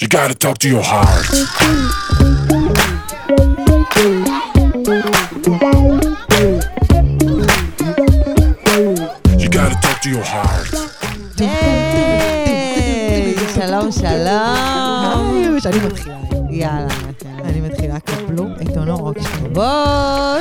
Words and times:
You 0.00 0.06
gotta 0.06 0.34
talk 0.34 0.58
to 0.58 0.68
your 0.68 0.80
heart. 0.80 1.26
You 9.42 9.48
gotta 9.50 9.74
talk 9.82 10.00
to 10.02 10.08
your 10.08 10.22
heart. 10.22 10.74
היי, 11.40 13.34
שלום, 13.54 13.92
שלום. 13.92 15.34
היי, 15.44 15.60
שאני 15.60 15.78
מתחילה. 15.86 16.16
יאללה, 16.50 16.94
אני 17.44 17.60
מתחילה, 17.60 18.00
קבלו 18.00 18.44
את 18.62 18.76
אונו 18.76 18.96
רוקשטיין. 18.96 19.52
בוא, 19.52 19.64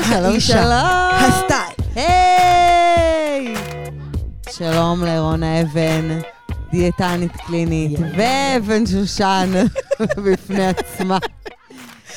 שלום, 0.10 0.40
שלום. 0.40 1.12
הסטייל. 1.12 1.74
היי! 1.96 3.56
שלום 4.50 5.04
לרונה 5.04 5.62
אבן, 5.62 6.20
דיאטנית 6.72 7.32
קלינית, 7.32 8.00
ואבן 8.18 8.86
שושן 8.86 9.50
בפני 10.26 10.66
עצמה. 10.68 11.18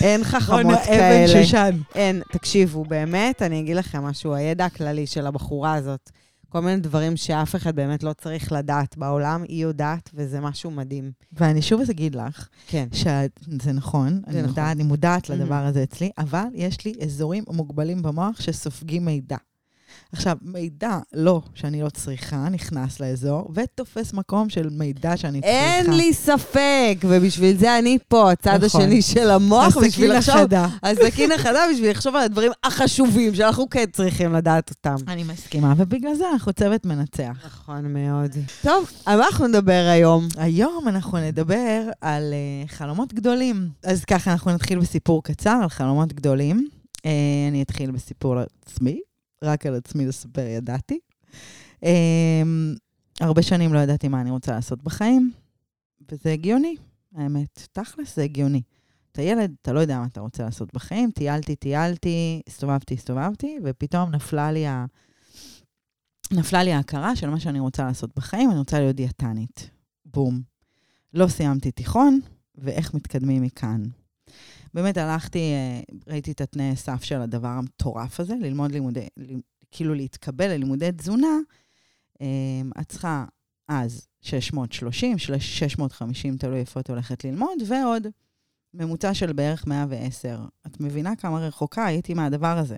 אין 0.00 0.24
חכמות 0.24 0.78
כאלה. 0.86 1.24
אבן 1.34 1.42
שושן. 1.42 1.70
אין, 1.94 2.22
תקשיבו, 2.32 2.84
באמת, 2.84 3.42
אני 3.42 3.60
אגיד 3.60 3.76
לכם 3.76 4.02
משהו, 4.04 4.34
הידע 4.34 4.64
הכללי 4.64 5.06
של 5.06 5.26
הבחורה 5.26 5.74
הזאת, 5.74 6.10
כל 6.48 6.60
מיני 6.60 6.80
דברים 6.80 7.16
שאף 7.16 7.56
אחד 7.56 7.76
באמת 7.76 8.02
לא 8.02 8.12
צריך 8.12 8.52
לדעת 8.52 8.96
בעולם, 8.98 9.42
היא 9.48 9.62
יודעת, 9.62 10.10
וזה 10.14 10.40
משהו 10.40 10.70
מדהים. 10.70 11.12
ואני 11.32 11.62
שוב 11.62 11.80
אגיד 11.90 12.14
לך, 12.14 12.48
כן. 12.66 12.86
שזה 12.92 13.72
נכון, 13.72 14.20
אני 14.26 14.36
נכון. 14.42 14.44
מודעת- 14.48 14.76
אני 14.76 14.82
מודעת. 14.84 15.28
לדבר 15.30 15.54
הזה 15.66 15.82
אצלי, 15.82 16.10
אבל 16.18 16.44
יש 16.54 16.84
לי 16.84 16.92
אזורים 17.04 17.44
מוגבלים 17.48 18.02
במוח 18.02 18.40
שסופגים 18.40 19.04
מידע. 19.04 19.36
עכשיו, 20.12 20.36
מידע, 20.42 20.98
לא, 21.12 21.42
שאני 21.54 21.82
לא 21.82 21.88
צריכה, 21.88 22.48
נכנס 22.48 23.00
לאזור, 23.00 23.50
ותופס 23.54 24.12
מקום 24.12 24.48
של 24.48 24.68
מידע 24.72 25.16
שאני 25.16 25.40
צריכה. 25.40 25.56
אין 25.56 25.92
לי 25.92 26.14
ספק, 26.14 26.96
ובשביל 27.04 27.56
זה 27.56 27.78
אני 27.78 27.98
פה, 28.08 28.30
הצד 28.32 28.64
נכון. 28.64 28.80
השני 28.80 29.02
של 29.02 29.30
המוח, 29.30 29.76
בשביל 29.76 29.86
הסכין 29.86 30.10
לחשוב, 30.10 30.34
החדה. 30.34 30.68
הסכין 30.82 31.32
החדה, 31.32 31.60
בשביל 31.72 31.90
לחשוב 31.90 32.16
על 32.16 32.22
הדברים 32.22 32.52
החשובים 32.64 33.34
שאנחנו 33.34 33.70
כן 33.70 33.84
צריכים 33.92 34.32
לדעת 34.32 34.70
אותם. 34.70 34.96
אני 35.08 35.24
מסכימה, 35.24 35.74
ובגלל 35.76 36.14
זה 36.14 36.24
אנחנו 36.32 36.52
צוות 36.52 36.86
מנצח. 36.86 37.36
נכון 37.46 37.92
מאוד. 37.92 38.30
טוב, 38.62 38.90
על 39.06 39.18
מה 39.18 39.26
אנחנו 39.26 39.46
נדבר 39.46 39.86
היום? 39.92 40.28
היום 40.36 40.88
אנחנו 40.88 41.18
נדבר 41.18 41.82
על 42.00 42.34
uh, 42.66 42.72
חלומות 42.72 43.14
גדולים. 43.14 43.68
אז 43.84 44.04
ככה, 44.04 44.32
אנחנו 44.32 44.50
נתחיל 44.50 44.78
בסיפור 44.78 45.22
קצר 45.22 45.58
על 45.62 45.68
חלומות 45.68 46.12
גדולים. 46.12 46.68
Uh, 46.96 47.02
אני 47.50 47.62
אתחיל 47.62 47.90
בסיפור 47.90 48.36
עצמי, 48.66 49.00
רק 49.44 49.66
על 49.66 49.74
עצמי 49.74 50.06
לספר 50.06 50.46
ידעתי. 50.46 50.98
Uh, 51.84 51.86
הרבה 53.20 53.42
שנים 53.42 53.74
לא 53.74 53.78
ידעתי 53.78 54.08
מה 54.08 54.20
אני 54.20 54.30
רוצה 54.30 54.52
לעשות 54.52 54.82
בחיים, 54.82 55.32
וזה 56.10 56.32
הגיוני, 56.32 56.76
האמת. 57.16 57.68
תכלס 57.72 58.16
זה 58.16 58.22
הגיוני. 58.22 58.62
אתה 59.12 59.22
ילד, 59.22 59.54
אתה 59.62 59.72
לא 59.72 59.80
יודע 59.80 59.98
מה 59.98 60.06
אתה 60.06 60.20
רוצה 60.20 60.44
לעשות 60.44 60.74
בחיים, 60.74 61.10
טיילתי, 61.10 61.56
טיילתי, 61.56 62.42
הסתובבתי, 62.48 62.94
הסתובבתי, 62.94 63.58
ופתאום 63.64 64.10
נפלה 64.10 64.52
לי 64.52 64.66
ה... 64.66 64.84
נפלה 66.32 66.62
לי 66.62 66.72
ההכרה 66.72 67.16
של 67.16 67.30
מה 67.30 67.40
שאני 67.40 67.60
רוצה 67.60 67.84
לעשות 67.84 68.10
בחיים, 68.16 68.50
אני 68.50 68.58
רוצה 68.58 68.78
להיות 68.78 68.96
דיאטנית. 68.96 69.70
בום. 70.04 70.42
לא 71.14 71.28
סיימתי 71.28 71.70
תיכון, 71.70 72.20
ואיך 72.54 72.94
מתקדמים 72.94 73.42
מכאן. 73.42 73.82
באמת 74.74 74.96
הלכתי, 74.96 75.38
אה, 75.38 75.80
ראיתי 76.06 76.32
את 76.32 76.40
התנאי 76.40 76.76
סף 76.76 77.04
של 77.04 77.20
הדבר 77.20 77.48
המטורף 77.48 78.20
הזה, 78.20 78.34
ללמוד 78.40 78.72
לימודי, 78.72 79.08
כאילו 79.70 79.94
להתקבל 79.94 80.48
ללימודי 80.48 80.90
תזונה. 80.96 81.38
אה, 82.20 82.26
את 82.80 82.88
צריכה 82.88 83.24
אז 83.68 84.06
630, 84.20 85.18
650, 85.18 86.36
תלוי 86.36 86.60
איפה 86.60 86.80
את 86.80 86.90
הולכת 86.90 87.24
ללמוד, 87.24 87.58
ועוד 87.68 88.06
ממוצע 88.74 89.14
של 89.14 89.32
בערך 89.32 89.66
110. 89.66 90.40
את 90.66 90.80
מבינה 90.80 91.16
כמה 91.16 91.38
רחוקה 91.38 91.84
הייתי 91.84 92.14
מהדבר 92.14 92.58
הזה, 92.58 92.76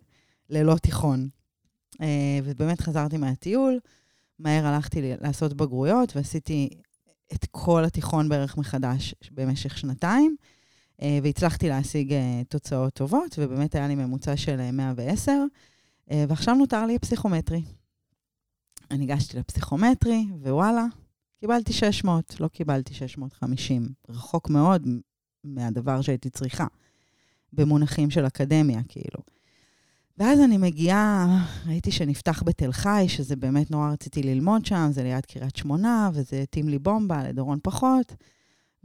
ללא 0.51 0.77
תיכון. 0.77 1.29
אה, 2.01 2.39
ובאמת 2.45 2.81
חזרתי 2.81 3.17
מהטיול, 3.17 3.81
מהר 4.39 4.67
הלכתי 4.67 5.13
לעשות 5.21 5.55
בגרויות, 5.55 6.17
ועשיתי 6.17 6.71
את 7.35 7.47
כל 7.51 7.85
התיכון 7.85 8.29
בערך 8.29 8.57
מחדש 8.57 9.15
במשך 9.31 9.79
שנתיים, 9.79 10.37
והצלחתי 11.23 11.69
להשיג 11.69 12.13
אה, 12.13 12.43
תוצאות 12.49 12.95
טובות, 12.95 13.39
ובאמת 13.39 13.75
היה 13.75 13.89
לי 13.89 13.95
ממוצע 13.95 14.37
של 14.37 14.61
אה, 14.61 14.71
110, 14.73 15.33
אה, 16.11 16.25
ועכשיו 16.29 16.55
נותר 16.55 16.87
לי 16.87 16.99
פסיכומטרי. 16.99 17.63
אני 18.91 18.99
ניגשתי 18.99 19.39
לפסיכומטרי, 19.39 20.27
ווואלה, 20.43 20.85
קיבלתי 21.41 21.73
600, 21.73 22.41
לא 22.41 22.49
קיבלתי 22.49 22.95
650. 22.95 23.89
רחוק 24.09 24.51
מאוד 24.51 24.87
מהדבר 25.45 26.01
שהייתי 26.01 26.31
צריכה, 26.31 26.67
במונחים 27.53 28.11
של 28.11 28.27
אקדמיה, 28.27 28.81
כאילו. 28.89 29.21
ואז 30.19 30.41
אני 30.41 30.57
מגיעה, 30.57 31.27
ראיתי 31.67 31.91
שנפתח 31.91 32.43
בתל 32.43 32.73
חי, 32.73 33.05
שזה 33.09 33.37
באמת 33.37 33.71
נורא 33.71 33.93
רציתי 33.93 34.23
ללמוד 34.23 34.67
שם, 34.67 34.89
זה 34.91 35.03
ליד 35.03 35.27
קריית 35.27 35.57
שמונה, 35.57 36.11
וזה 36.15 36.41
התאים 36.41 36.69
לי 36.69 36.79
בומבה, 36.79 37.29
לדורון 37.29 37.59
פחות. 37.63 38.15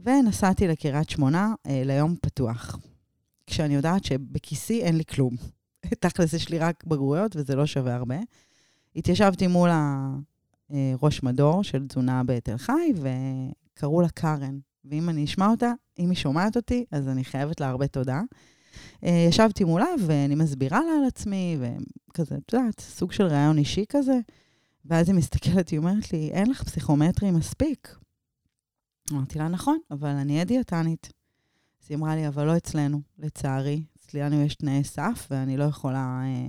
ונסעתי 0.00 0.68
לקריית 0.68 1.10
שמונה 1.10 1.54
אה, 1.66 1.82
ליום 1.84 2.14
פתוח, 2.22 2.78
כשאני 3.46 3.74
יודעת 3.74 4.04
שבכיסי 4.04 4.82
אין 4.82 4.96
לי 4.96 5.04
כלום. 5.04 5.36
תכלס 6.00 6.32
יש 6.32 6.48
לי 6.48 6.58
רק 6.58 6.84
בגרויות, 6.84 7.36
וזה 7.36 7.56
לא 7.56 7.66
שווה 7.66 7.94
הרבה. 7.94 8.16
התיישבתי 8.96 9.46
מול 9.46 9.70
הראש 10.70 11.22
מדור 11.22 11.64
של 11.64 11.86
תזונה 11.86 12.22
בתל 12.24 12.56
חי, 12.56 12.92
וקראו 12.94 14.00
לה 14.00 14.08
קארן. 14.08 14.58
ואם 14.84 15.08
אני 15.08 15.24
אשמע 15.24 15.46
אותה, 15.46 15.72
אם 15.98 16.10
היא 16.10 16.16
שומעת 16.16 16.56
אותי, 16.56 16.84
אז 16.90 17.08
אני 17.08 17.24
חייבת 17.24 17.60
לה 17.60 17.68
הרבה 17.68 17.86
תודה. 17.86 18.20
אה, 19.04 19.26
ישבתי 19.28 19.64
מולה 19.64 19.88
ואני 20.06 20.34
מסבירה 20.34 20.80
לה 20.80 20.92
על 20.98 21.04
עצמי, 21.06 21.58
וכזה, 21.60 22.34
את 22.34 22.52
יודעת, 22.52 22.80
סוג 22.80 23.12
של 23.12 23.26
ראיון 23.26 23.58
אישי 23.58 23.84
כזה. 23.88 24.18
ואז 24.84 25.08
היא 25.08 25.16
מסתכלת, 25.16 25.68
היא 25.68 25.78
אומרת 25.78 26.12
לי, 26.12 26.30
אין 26.32 26.50
לך 26.50 26.62
פסיכומטרי 26.62 27.30
מספיק. 27.30 27.98
אמרתי 29.12 29.38
לה, 29.38 29.48
נכון, 29.48 29.78
אבל 29.90 30.08
אני 30.08 30.32
אהיה 30.32 30.44
דיאטנית. 30.44 31.12
אז 31.82 31.86
היא 31.88 31.96
אמרה 31.98 32.16
לי, 32.16 32.28
אבל 32.28 32.44
לא 32.44 32.56
אצלנו, 32.56 33.00
לצערי. 33.18 33.82
אצלנו 33.96 34.42
יש 34.42 34.54
תנאי 34.54 34.84
סף, 34.84 35.26
ואני 35.30 35.56
לא 35.56 35.64
יכולה 35.64 36.20
אה, 36.24 36.48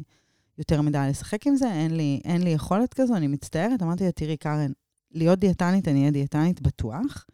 יותר 0.58 0.81
מדי 0.81 1.08
לשחק 1.09 1.48
עם 1.48 1.56
זה, 1.56 1.72
אין 1.72 1.98
לי, 1.98 2.22
אין 2.25 2.42
לי 2.42 2.50
יכולת 2.50 2.94
כזו, 2.94 3.16
אני 3.16 3.28
מצטערת. 3.28 3.84
אמרתי 3.84 4.03
לה, 4.03 4.12
תראי, 4.12 4.38
קארן, 4.38 4.72
להיות 5.12 5.40
דיאטנית, 5.40 5.88
אני 5.88 6.00
אהיה 6.00 6.12
דיאטנית 6.12 6.62
בטוח. 6.62 7.25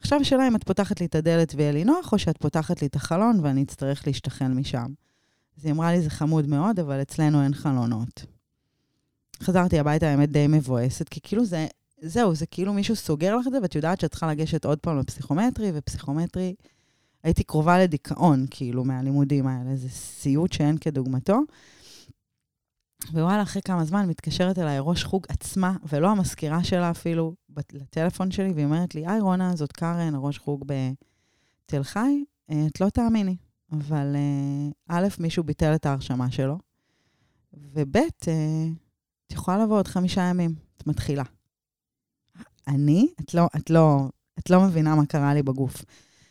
עכשיו 0.00 0.20
השאלה 0.20 0.48
אם 0.48 0.56
את 0.56 0.64
פותחת 0.64 1.00
לי 1.00 1.06
את 1.06 1.14
הדלת 1.14 1.52
ויהיה 1.56 1.72
לי 1.72 1.84
נוח, 1.84 2.12
או 2.12 2.18
שאת 2.18 2.38
פותחת 2.38 2.82
לי 2.82 2.88
את 2.88 2.96
החלון 2.96 3.40
ואני 3.42 3.62
אצטרך 3.62 4.06
להשתחל 4.06 4.48
משם. 4.48 4.86
אז 5.58 5.64
היא 5.64 5.72
אמרה 5.72 5.92
לי, 5.92 6.02
זה 6.02 6.10
חמוד 6.10 6.46
מאוד, 6.46 6.80
אבל 6.80 7.02
אצלנו 7.02 7.42
אין 7.42 7.54
חלונות. 7.54 8.24
חזרתי 9.42 9.78
הביתה, 9.78 10.10
האמת, 10.10 10.30
די 10.30 10.46
מבואסת, 10.46 11.08
כי 11.08 11.20
כאילו 11.22 11.44
זה, 11.44 11.66
זהו, 12.04 12.34
זה 12.34 12.46
כאילו 12.46 12.72
מישהו 12.72 12.96
סוגר 12.96 13.36
לך 13.36 13.46
את 13.46 13.52
זה, 13.52 13.58
ואת 13.62 13.74
יודעת 13.74 14.00
שאת 14.00 14.10
צריכה 14.10 14.30
לגשת 14.30 14.64
עוד 14.64 14.78
פעם 14.78 14.98
לפסיכומטרי, 14.98 15.70
ופסיכומטרי, 15.74 16.54
הייתי 17.22 17.44
קרובה 17.44 17.78
לדיכאון, 17.78 18.46
כאילו, 18.50 18.84
מהלימודים 18.84 19.46
האלה. 19.46 19.76
זה 19.76 19.88
סיוט 19.88 20.52
שאין 20.52 20.78
כדוגמתו. 20.78 21.38
ווואלה, 23.12 23.42
אחרי 23.42 23.62
כמה 23.62 23.84
זמן 23.84 24.08
מתקשרת 24.08 24.58
אליי 24.58 24.78
ראש 24.80 25.04
חוג 25.04 25.26
עצמה, 25.28 25.76
ולא 25.88 26.10
המזכירה 26.10 26.64
שלה 26.64 26.90
אפילו, 26.90 27.34
לטלפון 27.72 28.30
שלי, 28.30 28.52
והיא 28.52 28.64
אומרת 28.64 28.94
לי, 28.94 29.06
היי 29.06 29.20
רונה, 29.20 29.56
זאת 29.56 29.72
קארן, 29.72 30.12
ראש 30.16 30.38
חוג 30.38 30.64
בתל 30.66 31.82
חי, 31.82 32.24
אה, 32.50 32.66
את 32.66 32.80
לא 32.80 32.88
תאמיני, 32.88 33.36
אבל 33.72 34.16
אה, 34.16 34.96
א', 34.98 35.08
מישהו 35.18 35.44
ביטל 35.44 35.74
את 35.74 35.86
ההרשמה 35.86 36.30
שלו, 36.30 36.58
וב', 37.52 37.96
אה, 37.96 38.02
את 39.26 39.32
יכולה 39.32 39.64
לבוא 39.64 39.76
עוד 39.76 39.88
חמישה 39.88 40.20
ימים, 40.20 40.54
את 40.76 40.86
מתחילה. 40.86 41.24
אני, 42.68 43.08
את 43.20 43.34
לא, 43.34 43.46
את 43.56 43.70
לא, 43.70 44.08
את 44.38 44.50
לא 44.50 44.60
מבינה 44.60 44.94
מה 44.94 45.06
קרה 45.06 45.34
לי 45.34 45.42
בגוף. 45.42 45.84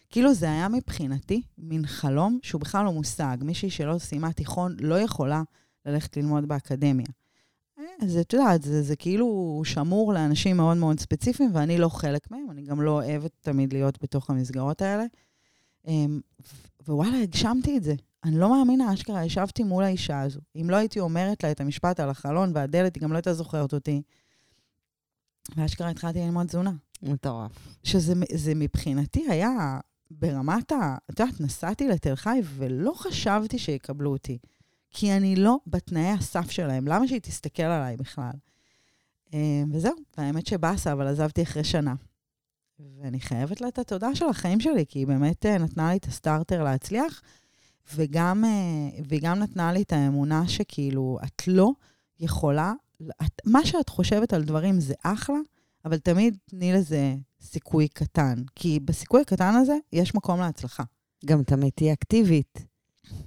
כאילו 0.09 0.33
זה 0.33 0.45
היה 0.45 0.67
מבחינתי 0.69 1.41
מין 1.57 1.85
חלום 1.85 2.39
שהוא 2.43 2.61
בכלל 2.61 2.85
לא 2.85 2.91
מושג. 2.91 3.37
מישהי 3.41 3.69
שלא 3.69 3.97
סיימה 3.97 4.33
תיכון 4.33 4.75
לא 4.79 4.99
יכולה 4.99 5.43
ללכת 5.85 6.17
ללמוד 6.17 6.47
באקדמיה. 6.47 7.05
אה, 7.79 7.83
אז 8.01 8.17
את 8.17 8.33
יודעת, 8.33 8.61
זה, 8.61 8.81
זה 8.81 8.95
כאילו 8.95 9.61
שמור 9.65 10.13
לאנשים 10.13 10.57
מאוד 10.57 10.77
מאוד 10.77 10.99
ספציפיים, 10.99 11.49
ואני 11.53 11.77
לא 11.77 11.89
חלק 11.89 12.31
מהם, 12.31 12.51
אני 12.51 12.61
גם 12.61 12.81
לא 12.81 12.91
אוהבת 12.91 13.31
תמיד 13.41 13.73
להיות 13.73 14.03
בתוך 14.03 14.29
המסגרות 14.29 14.81
האלה. 14.81 15.05
אמ, 15.87 16.19
ווואלה, 16.87 17.21
הגשמתי 17.21 17.77
את 17.77 17.83
זה. 17.83 17.93
אני 18.23 18.39
לא 18.39 18.49
מאמינה, 18.49 18.93
אשכרה, 18.93 19.25
ישבתי 19.25 19.63
מול 19.63 19.83
האישה 19.83 20.21
הזו. 20.21 20.39
אם 20.55 20.69
לא 20.69 20.75
הייתי 20.75 20.99
אומרת 20.99 21.43
לה 21.43 21.51
את 21.51 21.61
המשפט 21.61 21.99
על 21.99 22.09
החלון 22.09 22.51
והדלת, 22.55 22.95
היא 22.95 23.03
גם 23.03 23.11
לא 23.11 23.17
הייתה 23.17 23.33
זוכרת 23.33 23.73
אותי. 23.73 24.01
ואשכרה 25.55 25.89
התחלתי 25.89 26.19
ללמוד 26.19 26.47
תזונה. 26.47 26.71
מטורף. 27.01 27.51
שזה 27.83 28.13
זה 28.33 28.55
מבחינתי 28.55 29.25
היה 29.29 29.79
ברמת 30.11 30.71
ה... 30.71 30.97
את 31.09 31.19
יודעת, 31.19 31.41
נסעתי 31.41 31.87
לתל 31.87 32.15
חי 32.15 32.41
ולא 32.43 32.93
חשבתי 32.95 33.59
שיקבלו 33.59 34.11
אותי. 34.11 34.37
כי 34.89 35.11
אני 35.11 35.35
לא 35.35 35.57
בתנאי 35.67 36.07
הסף 36.07 36.51
שלהם. 36.51 36.87
למה 36.87 37.07
שהיא 37.07 37.21
תסתכל 37.21 37.63
עליי 37.63 37.97
בכלל? 37.97 38.31
אה, 39.33 39.63
וזהו, 39.71 39.95
והאמת 40.17 40.47
שבאסה, 40.47 40.91
אבל 40.91 41.07
עזבתי 41.07 41.43
אחרי 41.43 41.63
שנה. 41.63 41.95
ואני 42.99 43.19
חייבת 43.19 43.61
לה 43.61 43.67
את 43.67 43.79
התודה 43.79 44.15
של 44.15 44.25
החיים 44.25 44.59
שלי, 44.59 44.85
כי 44.87 44.99
היא 44.99 45.07
באמת 45.07 45.45
אה, 45.45 45.57
נתנה 45.57 45.91
לי 45.91 45.97
את 45.97 46.05
הסטארטר 46.05 46.63
להצליח, 46.63 47.21
וגם, 47.95 48.45
אה, 48.45 49.03
והיא 49.07 49.21
גם 49.23 49.39
נתנה 49.39 49.73
לי 49.73 49.81
את 49.81 49.93
האמונה 49.93 50.47
שכאילו, 50.47 51.17
את 51.25 51.47
לא 51.47 51.71
יכולה, 52.19 52.73
את, 53.25 53.41
מה 53.45 53.65
שאת 53.65 53.89
חושבת 53.89 54.33
על 54.33 54.43
דברים 54.43 54.79
זה 54.79 54.93
אחלה, 55.03 55.37
אבל 55.85 55.97
תמיד 55.97 56.37
תני 56.45 56.73
לזה 56.73 57.15
סיכוי 57.41 57.87
קטן, 57.87 58.35
כי 58.55 58.79
בסיכוי 58.79 59.21
הקטן 59.21 59.53
הזה 59.55 59.77
יש 59.93 60.15
מקום 60.15 60.39
להצלחה. 60.39 60.83
גם 61.25 61.43
תמיד 61.43 61.71
תהיי 61.75 61.93
אקטיבית. 61.93 62.65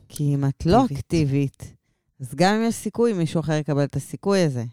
כי 0.08 0.34
אם 0.34 0.44
את 0.44 0.66
לא 0.66 0.84
אקטיבית. 0.84 1.74
אז 2.20 2.34
גם 2.34 2.54
אם 2.54 2.62
יש 2.68 2.74
סיכוי, 2.74 3.12
מישהו 3.12 3.40
אחר 3.40 3.52
יקבל 3.52 3.84
את 3.84 3.96
הסיכוי 3.96 4.42
הזה. 4.42 4.64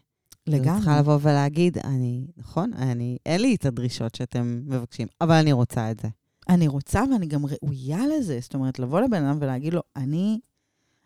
אני 0.47 0.59
צריכה 0.59 0.71
לגמרי. 0.79 0.99
לבוא 0.99 1.17
ולהגיד, 1.21 1.77
אני, 1.77 2.27
נכון, 2.37 2.73
אני, 2.73 3.17
אין 3.25 3.41
לי 3.41 3.55
את 3.55 3.65
הדרישות 3.65 4.15
שאתם 4.15 4.61
מבקשים, 4.65 5.07
אבל 5.21 5.35
אני 5.35 5.51
רוצה 5.51 5.91
את 5.91 5.99
זה. 5.99 6.07
אני 6.49 6.67
רוצה 6.67 7.03
ואני 7.13 7.25
גם 7.25 7.45
ראויה 7.45 8.07
לזה. 8.07 8.39
זאת 8.41 8.53
אומרת, 8.53 8.79
לבוא 8.79 9.01
לבן 9.01 9.23
אדם 9.23 9.37
ולהגיד 9.41 9.73
לו, 9.73 9.81
אני, 9.95 10.39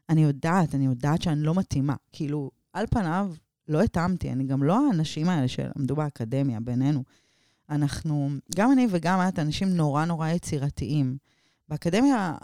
אני 0.09 0.23
יודעת, 0.23 0.75
אני 0.75 0.85
יודעת 0.85 1.21
שאני 1.21 1.41
לא 1.41 1.55
מתאימה. 1.55 1.95
כאילו, 2.11 2.51
על 2.73 2.85
פניו, 2.87 3.33
לא 3.67 3.81
התאמתי. 3.81 4.31
אני 4.31 4.43
גם 4.43 4.63
לא 4.63 4.87
האנשים 4.87 5.29
האלה 5.29 5.47
שלמדו 5.47 5.95
באקדמיה, 5.95 6.59
בינינו. 6.59 7.03
אנחנו, 7.69 8.29
גם 8.55 8.71
אני 8.71 8.87
וגם 8.89 9.19
את, 9.27 9.39
אנשים 9.39 9.67
נורא 9.67 10.05
נורא 10.05 10.29
יצירתיים. 10.29 11.17
באקדמיה 11.69 12.35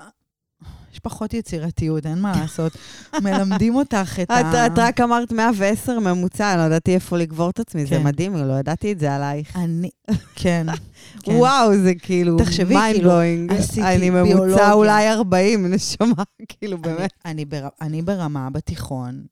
יש 0.93 0.99
פחות 0.99 1.33
יצירתיות, 1.33 2.05
אין 2.05 2.19
מה 2.21 2.31
לעשות. 2.41 2.77
מלמדים 3.23 3.75
אותך 3.75 4.19
את 4.21 4.31
ה... 4.31 4.67
את 4.67 4.71
רק 4.77 5.01
אמרת 5.01 5.31
110 5.31 5.99
ממוצע, 5.99 6.53
אני 6.53 6.59
לא 6.59 6.65
ידעתי 6.65 6.95
איפה 6.95 7.17
לגבור 7.17 7.49
את 7.49 7.59
עצמי, 7.59 7.85
זה 7.85 7.95
כן. 7.95 8.03
מדהים, 8.03 8.35
לא 8.35 8.53
ידעתי 8.53 8.91
את 8.91 8.99
זה 8.99 9.15
עלייך. 9.15 9.55
אני, 9.55 9.89
כן. 10.35 10.67
כן. 11.23 11.31
וואו, 11.31 11.77
זה 11.77 11.95
כאילו 11.95 12.37
תחשבי, 12.37 12.75
כאילו. 12.93 13.11
עשיתי 13.49 13.81
אני 13.81 14.09
ממוצע. 14.09 14.71
אולי 14.71 15.09
40, 15.09 15.65
נשמה, 15.73 16.23
כאילו 16.49 16.77
באמת. 16.77 17.13
אני, 17.25 17.45
בר, 17.45 17.67
אני 17.81 18.01
ברמה 18.01 18.49
בתיכון, 18.49 19.23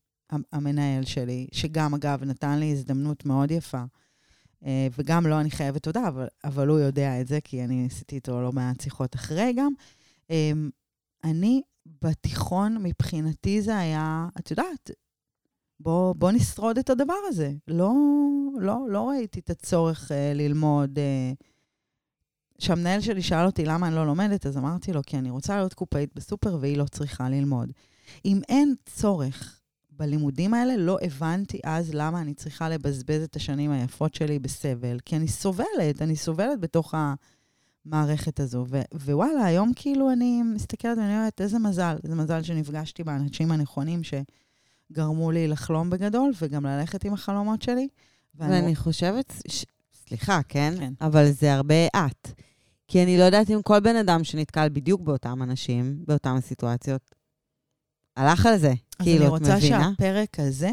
המנהל 0.52 1.06
שלי, 1.06 1.48
שגם, 1.52 1.94
אגב, 1.94 2.24
נתן 2.24 2.60
לי 2.60 2.72
הזדמנות 2.72 3.26
מאוד 3.26 3.52
יפה, 3.52 3.84
אה, 4.66 4.88
וגם 4.98 5.28
לו 5.28 5.40
אני 5.40 5.52
חייבת 5.52 5.84
תודה, 5.84 6.08
אבל, 6.08 6.28
אבל 6.44 6.68
הוא 6.68 6.80
יודע 6.80 7.22
את 7.22 7.28
זה, 7.28 7.42
כי 7.42 7.64
אני 7.64 7.86
עשיתי 7.86 8.16
איתו 8.16 8.42
לא 8.42 8.52
מעט 8.52 8.82
שיחות 8.82 9.16
אחרי 9.16 9.54
גם. 9.54 9.74
אה, 10.32 10.52
אני 11.24 11.62
בתיכון, 12.02 12.84
מבחינתי 12.84 13.62
זה 13.62 13.78
היה, 13.78 14.28
את 14.40 14.52
יודעת, 14.52 14.92
בוא, 15.80 16.14
בוא 16.14 16.32
נשרוד 16.32 16.78
את 16.78 16.90
הדבר 16.90 17.20
הזה. 17.28 17.52
לא, 17.68 17.94
לא, 18.60 18.78
לא 18.90 19.10
ראיתי 19.10 19.40
את 19.40 19.50
הצורך 19.50 20.12
אה, 20.12 20.34
ללמוד. 20.34 21.00
אה, 21.00 21.32
כשהמנהל 22.58 23.02
שלי 23.02 23.22
שאל 23.22 23.46
אותי 23.46 23.66
למה 23.66 23.88
אני 23.88 23.96
לא 23.96 24.06
לומדת, 24.06 24.46
אז 24.46 24.58
אמרתי 24.58 24.94
לו, 24.94 25.02
כי 25.06 25.18
אני 25.18 25.30
רוצה 25.30 25.58
להיות 25.58 25.74
קופאית 25.74 26.16
בסופר 26.16 26.58
והיא 26.62 26.78
לא 26.78 26.86
צריכה 26.86 27.30
ללמוד. 27.30 27.72
אם 28.26 28.40
אין 28.50 28.76
צורך 28.86 29.59
בלימודים 30.00 30.54
האלה, 30.54 30.78
לא 30.78 30.98
הבנתי 31.02 31.60
אז 31.64 31.94
למה 31.94 32.22
אני 32.22 32.34
צריכה 32.34 32.70
לבזבז 32.70 33.22
את 33.24 33.36
השנים 33.36 33.72
היפות 33.72 34.16
שלי 34.16 34.40
בסבל, 34.40 34.98
כי 35.06 35.16
אני 35.16 35.28
סובלת, 35.28 36.02
אני 36.02 36.16
סובלת 36.16 36.60
בתוך 36.60 36.94
המערכת 37.86 38.40
הזו. 38.40 38.66
ו- 38.70 38.82
ווואלה, 38.94 39.46
היום 39.46 39.72
כאילו 39.76 40.12
אני 40.12 40.44
מסתכלת 40.44 40.98
ואני 40.98 41.18
אומרת, 41.18 41.42
איזה 41.42 41.60
מזל, 41.60 41.98
איזה 42.04 42.16
מזל 42.16 42.44
שנפגשתי 42.44 43.04
באנשים 43.04 43.52
הנכונים 43.52 44.02
שגרמו 44.92 45.32
לי 45.32 45.48
לחלום 45.48 45.90
בגדול, 45.90 46.32
וגם 46.42 46.66
ללכת 46.66 47.06
עם 47.06 47.14
החלומות 47.14 47.62
שלי. 47.62 47.88
ואני- 48.36 48.54
ואני 48.54 48.76
חושבת, 48.76 49.34
ש... 49.48 49.66
סליחה, 50.08 50.40
כן? 50.50 50.74
כן. 50.80 50.94
אבל 51.02 51.32
זה 51.32 51.54
הרבה 51.54 51.88
את. 51.88 52.28
כי 52.88 53.04
אני 53.04 53.18
לא 53.18 53.24
יודעת 53.24 53.50
אם 53.50 53.62
כל 53.62 53.80
בן 53.80 53.96
אדם 53.96 54.24
שנתקל 54.24 54.70
בדיוק 54.74 55.02
באותם 55.02 55.44
אנשים, 55.44 56.04
באותן 56.08 56.36
הסיטואציות, 56.36 57.16
הלך 58.20 58.46
על 58.46 58.58
זה. 58.58 58.74
אז 59.00 59.06
כאילו, 59.06 59.26
אני 59.26 59.28
את 59.28 59.32
רוצה 59.32 59.58
מבינה? 59.58 59.92
שהפרק 59.92 60.40
הזה 60.40 60.72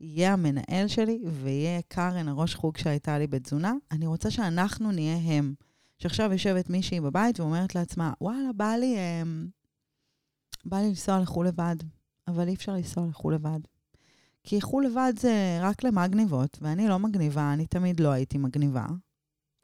יהיה 0.00 0.32
המנהל 0.32 0.88
שלי 0.88 1.18
ויהיה 1.42 1.80
קארן, 1.88 2.28
הראש 2.28 2.54
חוג 2.54 2.76
שהייתה 2.76 3.18
לי 3.18 3.26
בתזונה. 3.26 3.72
אני 3.92 4.06
רוצה 4.06 4.30
שאנחנו 4.30 4.92
נהיה 4.92 5.16
הם. 5.16 5.54
שעכשיו 5.98 6.32
יושבת 6.32 6.70
מישהי 6.70 7.00
בבית 7.00 7.40
ואומרת 7.40 7.74
לעצמה, 7.74 8.12
וואלה, 8.20 8.52
בא 8.56 8.74
לי, 8.80 8.96
אמ, 8.96 9.46
בא 10.64 10.76
לי 10.76 10.88
לנסוע 10.88 11.20
לחו"ל 11.20 11.46
לבד, 11.46 11.76
אבל 12.28 12.48
אי 12.48 12.54
אפשר 12.54 12.72
לנסוע 12.72 13.06
לחו"ל 13.06 13.34
לבד. 13.34 13.60
כי 14.44 14.60
חו"ל 14.60 14.86
לבד 14.86 15.12
זה 15.18 15.58
רק 15.60 15.84
למגניבות, 15.84 16.58
ואני 16.62 16.88
לא 16.88 16.98
מגניבה, 16.98 17.52
אני 17.52 17.66
תמיד 17.66 18.00
לא 18.00 18.08
הייתי 18.08 18.38
מגניבה. 18.38 18.86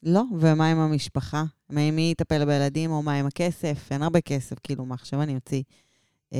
לא, 0.02 0.22
ומה 0.40 0.70
עם 0.70 0.78
המשפחה? 0.78 1.44
מי 1.70 2.08
יטפל 2.12 2.44
בילדים, 2.44 2.90
או 2.90 3.02
מה 3.02 3.12
עם 3.14 3.26
הכסף? 3.26 3.88
אין 3.90 4.02
הרבה 4.02 4.20
כסף, 4.20 4.58
כאילו, 4.62 4.86
מה 4.86 4.94
עכשיו 4.94 5.22
אני 5.22 5.34
אוציא? 5.34 5.62
Um, 6.32 6.34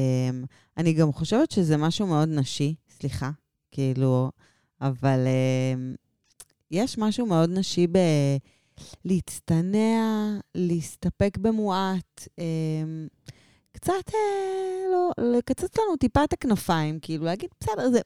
אני 0.76 0.92
גם 0.92 1.12
חושבת 1.12 1.50
שזה 1.50 1.76
משהו 1.76 2.06
מאוד 2.06 2.28
נשי, 2.28 2.74
סליחה, 2.90 3.30
כאילו, 3.70 4.30
אבל 4.80 5.18
um, 5.26 5.96
יש 6.70 6.98
משהו 6.98 7.26
מאוד 7.26 7.50
נשי 7.50 7.86
ב... 7.86 7.98
להצטנע, 9.04 10.38
להסתפק 10.54 11.38
במועט, 11.38 12.28
um, 12.28 13.26
קצת, 13.72 14.14
אה, 14.14 14.92
לא, 14.92 15.10
לקצץ 15.18 15.78
לנו 15.78 15.96
טיפה 15.96 16.24
את 16.24 16.32
הכנפיים, 16.32 16.98
כאילו, 17.00 17.24
להגיד, 17.24 17.50
בסדר, 17.60 17.90
זה, 17.90 18.00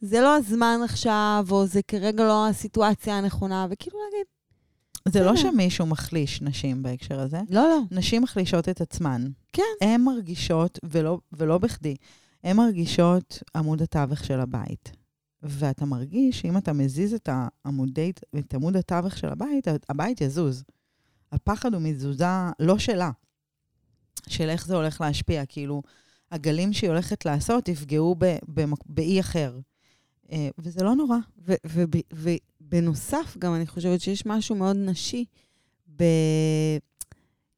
זה 0.00 0.20
לא 0.20 0.36
הזמן 0.36 0.80
עכשיו, 0.84 1.46
או 1.50 1.66
זה 1.66 1.80
כרגע 1.88 2.24
לא 2.24 2.48
הסיטואציה 2.48 3.18
הנכונה, 3.18 3.66
וכאילו 3.70 3.98
להגיד, 4.04 4.26
זה 5.08 5.20
לא 5.20 5.32
בסדר. 5.32 5.50
שמישהו 5.50 5.86
מחליש 5.86 6.42
נשים 6.42 6.82
בהקשר 6.82 7.20
הזה. 7.20 7.40
לא, 7.50 7.68
לא. 7.68 7.80
נשים 7.90 8.22
מחלישות 8.22 8.68
את 8.68 8.80
עצמן. 8.80 9.26
כן. 9.52 9.62
הן 9.80 10.00
מרגישות, 10.00 10.78
ולא, 10.84 11.18
ולא 11.32 11.58
בכדי, 11.58 11.96
הן 12.44 12.56
מרגישות 12.56 13.42
עמוד 13.56 13.82
התווך 13.82 14.24
של 14.24 14.40
הבית. 14.40 14.92
ואתה 15.42 15.84
מרגיש 15.84 16.40
שאם 16.40 16.56
אתה 16.56 16.72
מזיז 16.72 17.14
את, 17.14 17.28
העמודי, 17.32 18.12
את 18.38 18.54
עמוד 18.54 18.76
התווך 18.76 19.16
של 19.18 19.28
הבית, 19.28 19.68
הבית 19.88 20.20
יזוז. 20.20 20.64
הפחד 21.32 21.74
הוא 21.74 21.82
מתזוזה 21.82 22.24
לא 22.60 22.78
שלה, 22.78 23.10
של 24.28 24.48
איך 24.48 24.66
זה 24.66 24.76
הולך 24.76 25.00
להשפיע. 25.00 25.46
כאילו, 25.46 25.82
הגלים 26.32 26.72
שהיא 26.72 26.90
הולכת 26.90 27.24
לעשות 27.24 27.68
יפגעו 27.68 28.16
באי 28.86 29.20
אחר. 29.20 29.58
אה, 30.32 30.48
וזה 30.58 30.84
לא 30.84 30.94
נורא. 30.94 31.16
ובנוסף, 32.66 33.36
גם 33.38 33.54
אני 33.54 33.66
חושבת 33.66 34.00
שיש 34.00 34.26
משהו 34.26 34.56
מאוד 34.56 34.76
נשי 34.76 35.24
ב... 35.96 36.04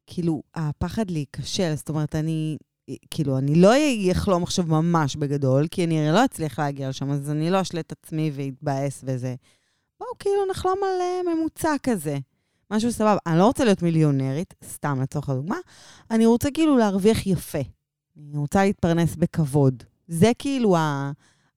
כאילו, 0.07 0.41
הפחד 0.55 1.11
להיכשל. 1.11 1.75
זאת 1.75 1.89
אומרת, 1.89 2.15
אני... 2.15 2.57
כאילו, 3.11 3.37
אני 3.37 3.55
לא 3.55 3.71
אחלום 4.11 4.43
עכשיו 4.43 4.65
ממש 4.65 5.15
בגדול, 5.15 5.67
כי 5.71 5.83
אני 5.83 5.99
הרי 5.99 6.15
לא 6.15 6.25
אצליח 6.25 6.59
להגיע 6.59 6.89
לשם, 6.89 7.11
אז 7.11 7.31
אני 7.31 7.49
לא 7.49 7.61
אשלה 7.61 7.79
את 7.79 7.91
עצמי 7.91 8.31
ואתבאס 8.33 9.01
וזה. 9.03 9.35
בואו, 9.99 10.09
כאילו, 10.19 10.45
נחלום 10.51 10.77
על 10.83 11.01
uh, 11.01 11.35
ממוצע 11.35 11.75
כזה. 11.83 12.17
משהו 12.71 12.91
סבבה. 12.91 13.17
אני 13.27 13.37
לא 13.37 13.45
רוצה 13.45 13.65
להיות 13.65 13.81
מיליונרית, 13.81 14.53
סתם 14.63 15.01
לצורך 15.01 15.29
הדוגמה, 15.29 15.57
אני 16.11 16.25
רוצה 16.25 16.51
כאילו 16.51 16.77
להרוויח 16.77 17.27
יפה. 17.27 17.61
אני 18.17 18.37
רוצה 18.37 18.63
להתפרנס 18.63 19.15
בכבוד. 19.15 19.83
זה 20.07 20.31
כאילו. 20.39 20.75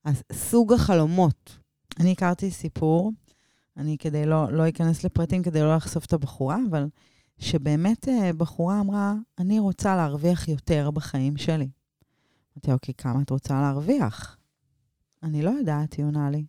הסוג 0.05 0.73
החלומות. 0.73 1.59
אני 2.01 2.13
הכרתי 2.13 2.51
סיפור, 2.51 3.13
אני 3.81 3.99
כדי 3.99 4.27
לא, 4.27 4.53
לא 4.53 4.69
אכנס 4.69 5.05
לפרטים 5.05 5.43
כדי 5.43 5.61
לא 5.61 5.77
לחשוף 5.77 6.05
את 6.05 6.13
הבחורה, 6.13 6.57
אבל 6.71 6.89
שבאמת 7.39 8.09
אה, 8.09 8.33
בחורה 8.33 8.81
אמרה, 8.81 9.15
אני 9.39 9.59
רוצה 9.59 9.97
להרוויח 9.97 10.49
יותר 10.49 10.91
בחיים 10.91 11.37
שלי. 11.37 11.69
אמרתי, 12.57 12.73
אוקיי, 12.73 12.95
כמה 12.95 13.23
את 13.23 13.31
רוצה 13.31 13.61
להרוויח? 13.61 14.37
אני 15.23 15.43
לא 15.43 15.51
יודעת, 15.51 15.93
היא 15.93 16.05
עונה 16.05 16.31
לי, 16.31 16.45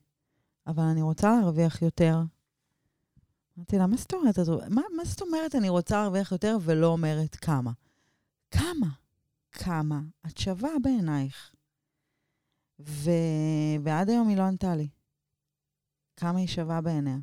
אבל 0.67 0.83
אני 0.83 1.01
רוצה 1.01 1.31
להרוויח 1.31 1.81
יותר. 1.81 2.21
אמרתי 3.57 3.77
לה, 3.77 3.88
מה 3.88 3.97
זאת 3.97 4.13
אומרת? 4.13 4.39
מה, 4.69 4.81
מה 4.97 5.05
זאת 5.05 5.21
אומרת 5.21 5.55
אני 5.55 5.69
רוצה 5.69 6.01
להרוויח 6.01 6.31
יותר 6.31 6.57
ולא 6.61 6.88
אומרת 6.88 7.35
כמה? 7.35 7.71
כמה? 8.51 8.88
כמה? 9.51 10.01
את 10.27 10.38
שווה 10.38 10.69
בעינייך. 10.81 11.51
ו... 12.79 13.11
ועד 13.83 14.09
היום 14.09 14.27
היא 14.27 14.38
לא 14.38 14.43
ענתה 14.43 14.75
לי. 14.75 14.88
כמה 16.22 16.40
היא 16.40 16.48
שווה 16.48 16.82
בעיניה. 16.82 17.18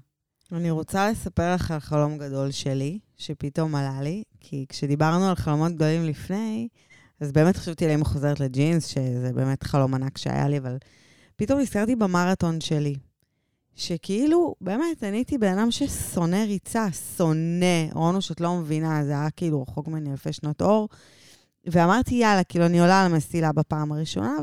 אני 0.52 0.71
רוצה 0.71 1.11
לספר 1.11 1.55
לך 1.55 1.71
על 1.71 1.81
חלום 1.81 2.19
גדול 2.19 2.50
שלי, 2.50 2.99
שפתאום 3.17 3.75
עלה 3.75 4.00
לי, 4.02 4.23
כי 4.40 4.67
כשדיברנו 4.69 5.28
על 5.28 5.35
חלומות 5.35 5.73
גדולים 5.73 6.05
לפני, 6.05 6.69
אז 7.21 7.33
באמת 7.33 7.57
חשבתי 7.57 7.85
על 7.85 7.90
אמא 7.90 8.05
חוזרת 8.05 8.40
לג'ינס, 8.40 8.87
שזה 8.87 9.33
באמת 9.35 9.62
חלום 9.62 9.95
ענק 9.95 10.19
שהיה 10.19 10.49
לי, 10.49 10.59
אבל 10.59 10.76
פתאום 11.37 11.61
נזכרתי 11.61 11.97
במרתון 11.97 12.61
שלי, 12.61 12.95
שכאילו, 13.75 14.55
באמת, 14.61 15.05
אני 15.05 15.17
הייתי 15.17 15.38
בן 15.38 15.59
אדם 15.59 15.71
ששונא 15.71 16.37
ריצה, 16.37 16.87
שונא. 17.17 17.93
רונו, 17.93 18.23
שאת 18.23 18.40
לא 18.40 18.57
מבינה, 18.57 19.05
זה 19.05 19.12
היה 19.12 19.31
כאילו 19.31 19.62
רחוק 19.62 19.88
ממני 19.88 20.11
אלפי 20.11 20.33
שנות 20.33 20.62
אור. 20.62 20.88
ואמרתי, 21.67 22.14
יאללה, 22.14 22.45
כאילו, 22.45 22.67
אני 22.67 22.81
עולה 22.81 23.00
על 23.05 23.12
המסילה 23.12 23.52
בפעם 23.52 23.93
הראשונה, 23.93 24.37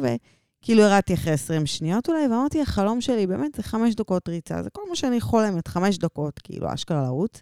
וכאילו 0.66 0.82
ירדתי 0.82 1.14
אחרי 1.14 1.34
20 1.34 1.66
שניות 1.66 2.10
אולי, 2.10 2.28
ואמרתי, 2.28 2.62
החלום 2.62 3.02
שלי 3.02 3.28
באמת 3.28 3.56
זה 3.56 3.64
חמש 3.64 3.96
דקות 3.96 4.30
ריצה, 4.30 4.64
זה 4.64 4.70
כל 4.70 4.82
מה 4.90 4.96
שאני 4.96 5.22
חולמת, 5.22 5.68
חמש 5.68 5.98
דקות, 5.98 6.40
כאילו, 6.40 6.74
אשכרה 6.74 7.04
לרוץ. 7.04 7.42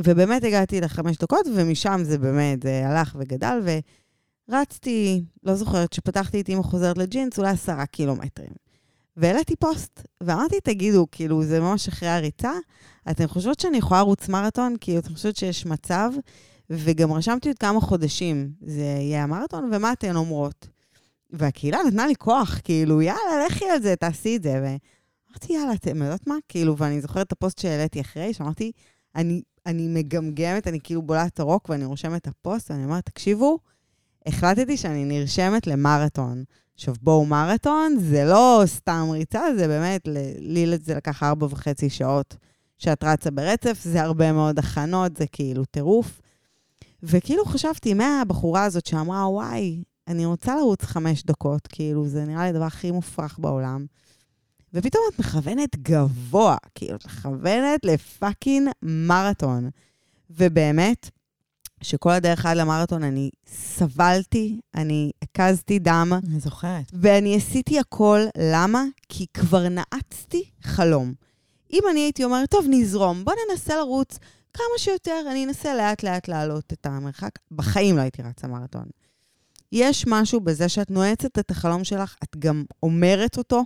ובאמת 0.00 0.44
הגעתי 0.44 0.80
לחמש 0.80 1.16
דקות, 1.16 1.46
ומשם 1.54 2.00
זה 2.04 2.18
באמת, 2.18 2.62
זה 2.62 2.88
הלך 2.88 3.16
וגדל, 3.18 3.60
ורצתי, 4.48 5.24
לא 5.42 5.54
זוכרת, 5.54 5.92
שפתחתי 5.92 6.40
את 6.40 6.48
אימא 6.48 6.62
חוזרת 6.62 6.98
לג'ינס, 6.98 7.38
אולי 7.38 7.50
עשרה 7.50 7.86
קילומטרים. 7.86 8.52
והעליתי 9.16 9.56
פוסט, 9.56 10.06
ואמרתי, 10.20 10.60
תגידו, 10.60 11.06
כאילו, 11.12 11.42
זה 11.42 11.60
ממש 11.60 11.88
אחרי 11.88 12.08
הריצה, 12.08 12.52
אתן 13.10 13.26
חושבות 13.26 13.60
שאני 13.60 13.78
יכולה 13.78 14.00
לרוץ 14.00 14.28
מרתון? 14.28 14.76
כאילו, 14.80 14.98
אתן 14.98 15.14
חושבות 15.14 15.36
שיש 15.36 15.66
מצב? 15.66 16.10
וגם 16.70 17.12
רשמתי 17.12 17.48
עוד 17.48 17.58
כמה 17.58 17.80
חודשים, 17.80 18.50
זה 18.66 18.82
יהיה 18.82 19.22
המרתון, 19.22 19.70
ומה 19.72 19.92
אתן 19.92 20.16
אומרות? 20.16 20.73
והקהילה 21.38 21.78
נתנה 21.86 22.06
לי 22.06 22.16
כוח, 22.16 22.60
כאילו, 22.64 23.02
יאללה, 23.02 23.46
לכי 23.46 23.64
על 23.64 23.82
זה, 23.82 23.96
תעשי 23.96 24.36
את 24.36 24.42
זה. 24.42 24.52
ואמרתי, 24.52 25.52
יאללה, 25.52 25.72
אתם 25.72 26.02
יודעות 26.02 26.26
מה? 26.26 26.34
כאילו, 26.48 26.76
ואני 26.76 27.00
זוכרת 27.00 27.26
את 27.26 27.32
הפוסט 27.32 27.58
שהעליתי 27.58 28.00
אחרי, 28.00 28.34
שאמרתי, 28.34 28.72
אני, 29.16 29.42
אני 29.66 29.88
מגמגמת, 29.88 30.68
אני 30.68 30.78
כאילו 30.84 31.02
בולעת 31.02 31.32
את 31.32 31.40
הרוק 31.40 31.68
ואני 31.68 31.84
רושמת 31.84 32.22
את 32.22 32.26
הפוסט, 32.26 32.70
ואני 32.70 32.84
אומרת, 32.84 33.04
תקשיבו, 33.06 33.58
החלטתי 34.26 34.76
שאני 34.76 35.04
נרשמת 35.04 35.66
למרתון. 35.66 36.44
עכשיו, 36.74 36.94
בואו, 37.00 37.26
מרתון 37.26 37.96
זה 37.98 38.24
לא 38.24 38.62
סתם 38.66 39.08
ריצה, 39.10 39.42
זה 39.56 39.68
באמת, 39.68 40.08
לי 40.38 40.78
זה 40.82 40.94
לקח 40.94 41.22
ארבע 41.22 41.46
וחצי 41.50 41.90
שעות 41.90 42.36
שאת 42.78 43.04
רצה 43.04 43.30
ברצף, 43.30 43.78
זה 43.82 44.02
הרבה 44.02 44.32
מאוד 44.32 44.58
הכנות, 44.58 45.16
זה 45.16 45.26
כאילו 45.26 45.64
טירוף. 45.64 46.20
וכאילו 47.02 47.44
חשבתי, 47.44 47.94
מהבחורה 47.94 48.64
הזאת 48.64 48.86
שאמרה, 48.86 49.28
וואי, 49.28 49.82
אני 50.08 50.26
רוצה 50.26 50.56
לרוץ 50.56 50.82
חמש 50.82 51.22
דקות, 51.22 51.66
כאילו, 51.66 52.08
זה 52.08 52.24
נראה 52.24 52.42
לי 52.42 52.48
הדבר 52.48 52.64
הכי 52.64 52.90
מופרך 52.90 53.38
בעולם. 53.38 53.86
ופתאום 54.74 55.02
את 55.14 55.18
מכוונת 55.18 55.76
גבוה, 55.76 56.56
כאילו, 56.74 56.96
את 56.96 57.06
מכוונת 57.06 57.84
לפאקינג 57.84 58.70
מרתון. 58.82 59.70
ובאמת, 60.30 61.10
שכל 61.82 62.10
הדרך 62.10 62.46
עד 62.46 62.56
למרתון 62.56 63.02
אני 63.02 63.30
סבלתי, 63.46 64.60
אני 64.74 65.10
הקזתי 65.22 65.78
דם. 65.78 66.12
אני 66.28 66.40
זוכרת. 66.40 66.90
ואני 66.92 67.36
עשיתי 67.36 67.78
הכל, 67.78 68.20
למה? 68.38 68.84
כי 69.08 69.26
כבר 69.34 69.68
נעצתי 69.68 70.44
חלום. 70.62 71.12
אם 71.72 71.82
אני 71.90 72.00
הייתי 72.00 72.24
אומרת, 72.24 72.50
טוב, 72.50 72.66
נזרום, 72.70 73.24
בוא 73.24 73.32
ננסה 73.50 73.76
לרוץ 73.76 74.18
כמה 74.54 74.78
שיותר, 74.78 75.22
אני 75.30 75.44
אנסה 75.44 75.74
לאט-לאט 75.74 76.28
לעלות 76.28 76.72
את 76.72 76.86
המרחק. 76.86 77.30
בחיים 77.52 77.96
לא 77.96 78.00
הייתי 78.02 78.22
רצה 78.22 78.46
מרתון. 78.46 78.84
יש 79.74 80.04
משהו 80.06 80.40
בזה 80.40 80.68
שאת 80.68 80.90
נועצת 80.90 81.38
את 81.38 81.50
החלום 81.50 81.84
שלך, 81.84 82.16
את 82.24 82.36
גם 82.36 82.64
אומרת 82.82 83.38
אותו 83.38 83.64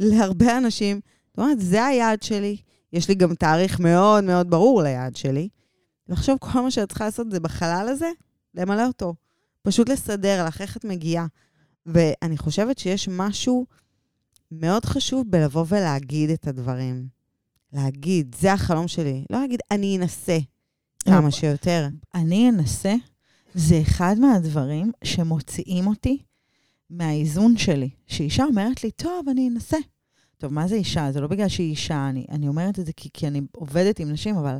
להרבה 0.00 0.58
אנשים. 0.58 1.00
זאת 1.28 1.38
אומרת, 1.38 1.60
זה 1.60 1.84
היעד 1.84 2.22
שלי, 2.22 2.56
יש 2.92 3.08
לי 3.08 3.14
גם 3.14 3.34
תאריך 3.34 3.80
מאוד 3.80 4.24
מאוד 4.24 4.50
ברור 4.50 4.82
ליעד 4.82 5.16
שלי. 5.16 5.48
ועכשיו 6.08 6.36
כל 6.40 6.60
מה 6.60 6.70
שאת 6.70 6.88
צריכה 6.88 7.04
לעשות 7.04 7.30
זה 7.30 7.40
בחלל 7.40 7.86
הזה, 7.88 8.10
למלא 8.54 8.86
אותו. 8.86 9.14
פשוט 9.62 9.88
לסדר 9.88 10.44
לך 10.44 10.60
איך 10.60 10.76
את 10.76 10.84
מגיעה. 10.84 11.26
ואני 11.86 12.38
חושבת 12.38 12.78
שיש 12.78 13.08
משהו 13.08 13.66
מאוד 14.50 14.84
חשוב 14.84 15.24
בלבוא 15.30 15.64
ולהגיד 15.68 16.30
את 16.30 16.46
הדברים. 16.46 17.08
להגיד, 17.72 18.36
זה 18.38 18.52
החלום 18.52 18.88
שלי. 18.88 19.24
לא 19.30 19.40
להגיד, 19.40 19.60
אני 19.70 19.98
אנסה 19.98 20.38
כמה 21.04 21.30
שיותר. 21.30 21.88
אני 22.14 22.50
אנסה, 22.50 22.94
זה 23.54 23.80
אחד 23.82 24.16
מהדברים 24.18 24.92
שמוציאים 25.04 25.86
אותי 25.86 26.18
מהאיזון 26.90 27.56
שלי. 27.56 27.90
שאישה 28.06 28.44
אומרת 28.44 28.84
לי, 28.84 28.90
טוב, 28.90 29.28
אני 29.28 29.48
אנסה. 29.48 29.76
טוב, 30.38 30.52
מה 30.52 30.68
זה 30.68 30.74
אישה? 30.74 31.12
זה 31.12 31.20
לא 31.20 31.26
בגלל 31.26 31.48
שהיא 31.48 31.70
אישה, 31.70 32.08
אני, 32.08 32.26
אני 32.30 32.48
אומרת 32.48 32.78
את 32.78 32.86
זה 32.86 32.92
כי, 32.92 33.08
כי 33.12 33.26
אני 33.28 33.40
עובדת 33.52 33.98
עם 33.98 34.10
נשים, 34.10 34.36
אבל 34.36 34.58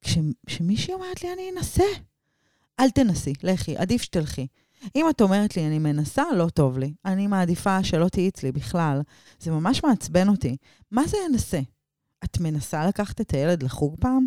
כש, 0.00 0.18
כשמישהי 0.46 0.94
אומרת 0.94 1.22
לי, 1.22 1.32
אני 1.32 1.50
אנסה, 1.56 1.84
אל 2.80 2.90
תנסי, 2.90 3.32
לכי, 3.42 3.76
עדיף 3.76 4.02
שתלכי. 4.02 4.46
אם 4.96 5.06
את 5.10 5.20
אומרת 5.20 5.56
לי, 5.56 5.66
אני 5.66 5.78
מנסה, 5.78 6.22
לא 6.36 6.48
טוב 6.48 6.78
לי. 6.78 6.94
אני 7.04 7.26
מעדיפה 7.26 7.84
שלא 7.84 8.08
תהיי 8.08 8.28
אצלי 8.28 8.52
בכלל. 8.52 9.02
זה 9.40 9.50
ממש 9.50 9.84
מעצבן 9.84 10.28
אותי. 10.28 10.56
מה 10.90 11.06
זה 11.06 11.16
אנסה? 11.30 11.60
את 12.24 12.40
מנסה 12.40 12.86
לקחת 12.86 13.20
את 13.20 13.30
הילד 13.30 13.62
לחוג 13.62 13.96
פעם? 14.00 14.26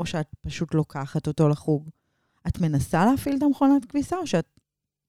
או 0.00 0.06
שאת 0.06 0.26
פשוט 0.40 0.74
לוקחת 0.74 1.26
אותו 1.26 1.48
לחוג? 1.48 1.90
את 2.48 2.60
מנסה 2.60 3.06
להפעיל 3.06 3.36
את 3.36 3.42
המכונת 3.42 3.84
כביסה, 3.84 4.16
או 4.16 4.26
שאת 4.26 4.46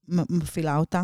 מפעילה 0.07 0.77
אותה? 0.77 1.03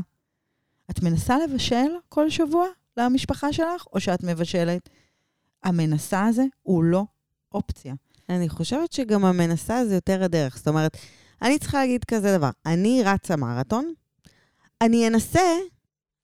את 0.92 1.04
מנסה 1.04 1.38
לבשל 1.40 1.92
כל 2.10 2.30
שבוע 2.30 2.68
למשפחה 2.98 3.54
שלך, 3.54 3.86
או 3.94 4.00
שאת 4.00 4.24
מבשלת? 4.24 4.90
המנסה 5.64 6.26
הזה 6.26 6.44
הוא 6.62 6.84
לא 6.84 7.06
אופציה. 7.52 7.94
אני 8.30 8.50
חושבת 8.50 8.92
שגם 8.92 9.26
המנסה 9.26 9.86
זה 9.86 9.96
יותר 9.96 10.24
הדרך. 10.24 10.58
זאת 10.58 10.68
אומרת, 10.68 10.98
אני 11.42 11.60
צריכה 11.60 11.78
להגיד 11.78 12.04
כזה 12.04 12.38
דבר, 12.38 12.50
אני 12.66 13.02
רצה 13.06 13.36
מרתון, 13.36 13.94
אני 14.82 15.08
אנסה 15.08 15.58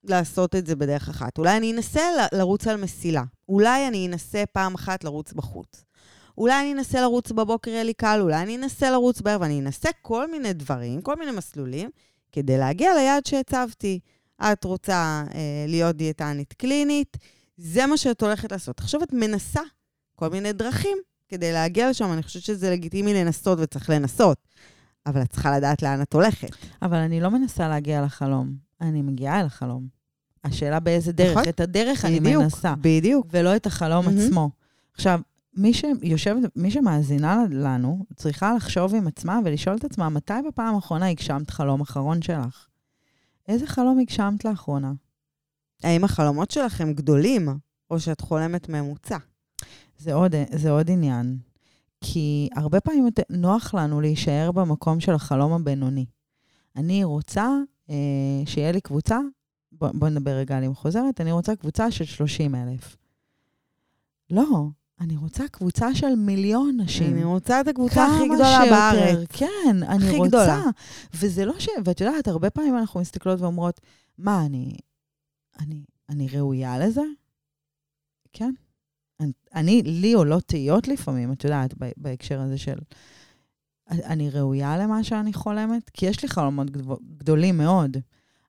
לעשות 0.03 0.55
את 0.55 0.65
זה 0.65 0.75
בדרך 0.75 1.09
אחת. 1.09 1.37
אולי 1.37 1.57
אני 1.57 1.73
אנסה 1.73 2.01
לרוץ 2.33 2.67
על 2.67 2.77
מסילה. 2.77 3.23
אולי 3.49 3.87
אני 3.87 4.07
אנסה 4.07 4.43
פעם 4.51 4.75
אחת 4.75 5.03
לרוץ 5.03 5.33
בחוץ. 5.33 5.83
אולי 6.37 6.61
אני 6.61 6.73
אנסה 6.73 7.01
לרוץ 7.01 7.31
בבוקר, 7.31 7.71
יהיה 7.71 7.83
לי 7.83 7.93
קל, 7.93 8.19
אולי 8.21 8.41
אני 8.41 8.57
אנסה 8.57 8.91
לרוץ 8.91 9.21
בערב, 9.21 9.41
אני 9.41 9.59
אנסה 9.59 9.89
כל 10.01 10.31
מיני 10.31 10.53
דברים, 10.53 11.01
כל 11.01 11.15
מיני 11.15 11.31
מסלולים, 11.31 11.89
כדי 12.31 12.57
להגיע 12.57 12.95
ליעד 12.95 13.25
שהצבתי. 13.25 13.99
את 14.41 14.63
רוצה 14.63 15.23
אה, 15.33 15.65
להיות 15.67 15.95
דיאטנית 15.95 16.53
קלינית, 16.53 17.17
זה 17.57 17.85
מה 17.85 17.97
שאת 17.97 18.21
הולכת 18.21 18.51
לעשות. 18.51 18.79
עכשיו 18.79 19.03
את 19.03 19.13
מנסה 19.13 19.61
כל 20.15 20.29
מיני 20.29 20.53
דרכים 20.53 20.97
כדי 21.29 21.51
להגיע 21.53 21.89
לשם, 21.89 22.13
אני 22.13 22.23
חושבת 22.23 22.43
שזה 22.43 22.71
לגיטימי 22.71 23.13
לנסות 23.13 23.59
וצריך 23.61 23.89
לנסות, 23.89 24.37
אבל 25.05 25.21
את 25.21 25.29
צריכה 25.29 25.57
לדעת 25.57 25.81
לאן 25.81 26.01
את 26.01 26.13
הולכת. 26.13 26.49
אבל 26.81 26.97
אני 26.97 27.21
לא 27.21 27.29
מנסה 27.29 27.67
להגיע 27.67 28.01
לחלום, 28.01 28.53
אני 28.81 29.01
מגיעה 29.01 29.41
אל 29.41 29.45
החלום. 29.45 29.87
השאלה 30.43 30.79
באיזה 30.79 31.11
דרך. 31.11 31.31
נכון? 31.37 31.49
את 31.49 31.59
הדרך 31.59 32.05
בדיוק, 32.05 32.25
אני 32.25 32.35
מנסה. 32.35 32.73
בדיוק. 32.81 33.27
ולא 33.31 33.55
את 33.55 33.65
החלום 33.65 34.07
mm-hmm. 34.07 34.21
עצמו. 34.27 34.49
עכשיו, 34.93 35.19
מי 35.57 35.73
שיושבת, 35.73 36.55
מי 36.55 36.71
שמאזינה 36.71 37.43
לנו, 37.51 38.05
צריכה 38.15 38.55
לחשוב 38.55 38.95
עם 38.95 39.07
עצמה 39.07 39.39
ולשאול 39.45 39.75
את 39.75 39.83
עצמה, 39.83 40.09
מתי 40.09 40.33
בפעם 40.47 40.75
האחרונה 40.75 41.09
הגשמת 41.09 41.49
חלום 41.49 41.81
אחרון 41.81 42.21
שלך? 42.21 42.67
איזה 43.47 43.67
חלום 43.67 43.99
הגשמת 43.99 44.45
לאחרונה? 44.45 44.93
האם 45.83 46.03
החלומות 46.03 46.51
שלך 46.51 46.81
הם 46.81 46.93
גדולים, 46.93 47.47
או 47.91 47.99
שאת 47.99 48.21
חולמת 48.21 48.69
ממוצע? 48.69 49.17
זה 49.97 50.13
עוד, 50.13 50.35
זה 50.55 50.71
עוד 50.71 50.91
עניין. 50.91 51.37
כי 52.01 52.49
הרבה 52.55 52.79
פעמים 52.79 53.07
נוח 53.29 53.73
לנו 53.73 54.01
להישאר 54.01 54.51
במקום 54.51 54.99
של 54.99 55.11
החלום 55.11 55.53
הבינוני. 55.53 56.05
אני 56.75 57.03
רוצה 57.03 57.49
אה, 57.89 57.95
שיהיה 58.45 58.71
לי 58.71 58.81
קבוצה, 58.81 59.19
בוא, 59.71 59.89
בוא 59.93 60.09
נדבר 60.09 60.31
רגע 60.31 60.57
על 60.57 60.63
אם 60.63 60.75
חוזרת, 60.75 61.21
אני 61.21 61.31
רוצה 61.31 61.55
קבוצה 61.55 61.91
של 61.91 62.05
30 62.05 62.55
אלף. 62.55 62.97
לא, 64.29 64.67
אני 64.99 65.17
רוצה 65.17 65.47
קבוצה 65.47 65.95
של 65.95 66.15
מיליון 66.15 66.77
נשים. 66.79 67.13
אני 67.13 67.23
רוצה 67.23 67.61
את 67.61 67.67
הקבוצה 67.67 68.05
הכי 68.05 68.25
גדולה 68.25 68.59
שיותר. 68.61 68.71
בארץ. 68.71 69.27
כן, 69.33 69.83
אני 69.87 70.07
הכי 70.07 70.17
רוצה. 70.17 70.27
גדולה. 70.27 70.63
וזה 71.13 71.45
לא 71.45 71.59
ש... 71.59 71.67
ואת 71.85 72.01
יודעת, 72.01 72.27
הרבה 72.27 72.49
פעמים 72.49 72.77
אנחנו 72.77 72.99
מסתכלות 72.99 73.41
ואומרות, 73.41 73.81
מה, 74.17 74.45
אני... 74.45 74.77
אני, 75.59 75.83
אני 76.09 76.27
ראויה 76.27 76.79
לזה? 76.79 77.01
כן. 78.33 78.53
אני, 79.19 79.31
אני, 79.55 79.81
לי 79.81 80.13
עולות 80.13 80.43
תהיות 80.43 80.87
לפעמים, 80.87 81.31
את 81.31 81.43
יודעת, 81.43 81.73
בהקשר 81.97 82.41
הזה 82.41 82.57
של... 82.57 82.77
אני 83.89 84.29
ראויה 84.29 84.77
למה 84.77 85.03
שאני 85.03 85.33
חולמת? 85.33 85.89
כי 85.89 86.05
יש 86.05 86.21
לי 86.21 86.29
חלומות 86.29 86.71
גדולים 87.17 87.57
מאוד, 87.57 87.97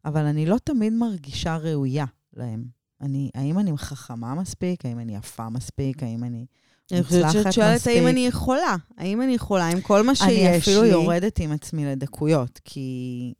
אבל 0.05 0.25
אני 0.27 0.47
לא 0.47 0.57
תמיד 0.59 0.93
מרגישה 0.93 1.57
ראויה 1.57 2.05
להם. 2.33 2.78
אני, 3.01 3.31
האם 3.35 3.59
אני 3.59 3.79
חכמה 3.79 4.35
מספיק? 4.35 4.87
האם 4.87 4.99
אני 4.99 5.17
יפה 5.17 5.49
מספיק? 5.49 6.03
האם 6.03 6.25
אני 6.25 6.47
מוצלחת 6.93 7.05
מספיק? 7.05 7.25
אני 7.25 7.29
חושבת 7.29 7.45
שאת 7.45 7.53
שואלת 7.53 7.87
האם 7.87 8.07
אני 8.07 8.27
יכולה. 8.27 8.77
האם 8.97 9.23
אני 9.23 9.35
יכולה 9.35 9.69
עם 9.69 9.81
כל 9.81 10.03
מה 10.03 10.15
שיש 10.15 10.29
לי? 10.29 10.49
אני 10.49 10.59
אפילו. 10.59 10.85
יורדת 10.85 11.39
עם 11.39 11.53
עצמי 11.53 11.87
לדקויות, 11.87 12.61
כי 12.65 13.35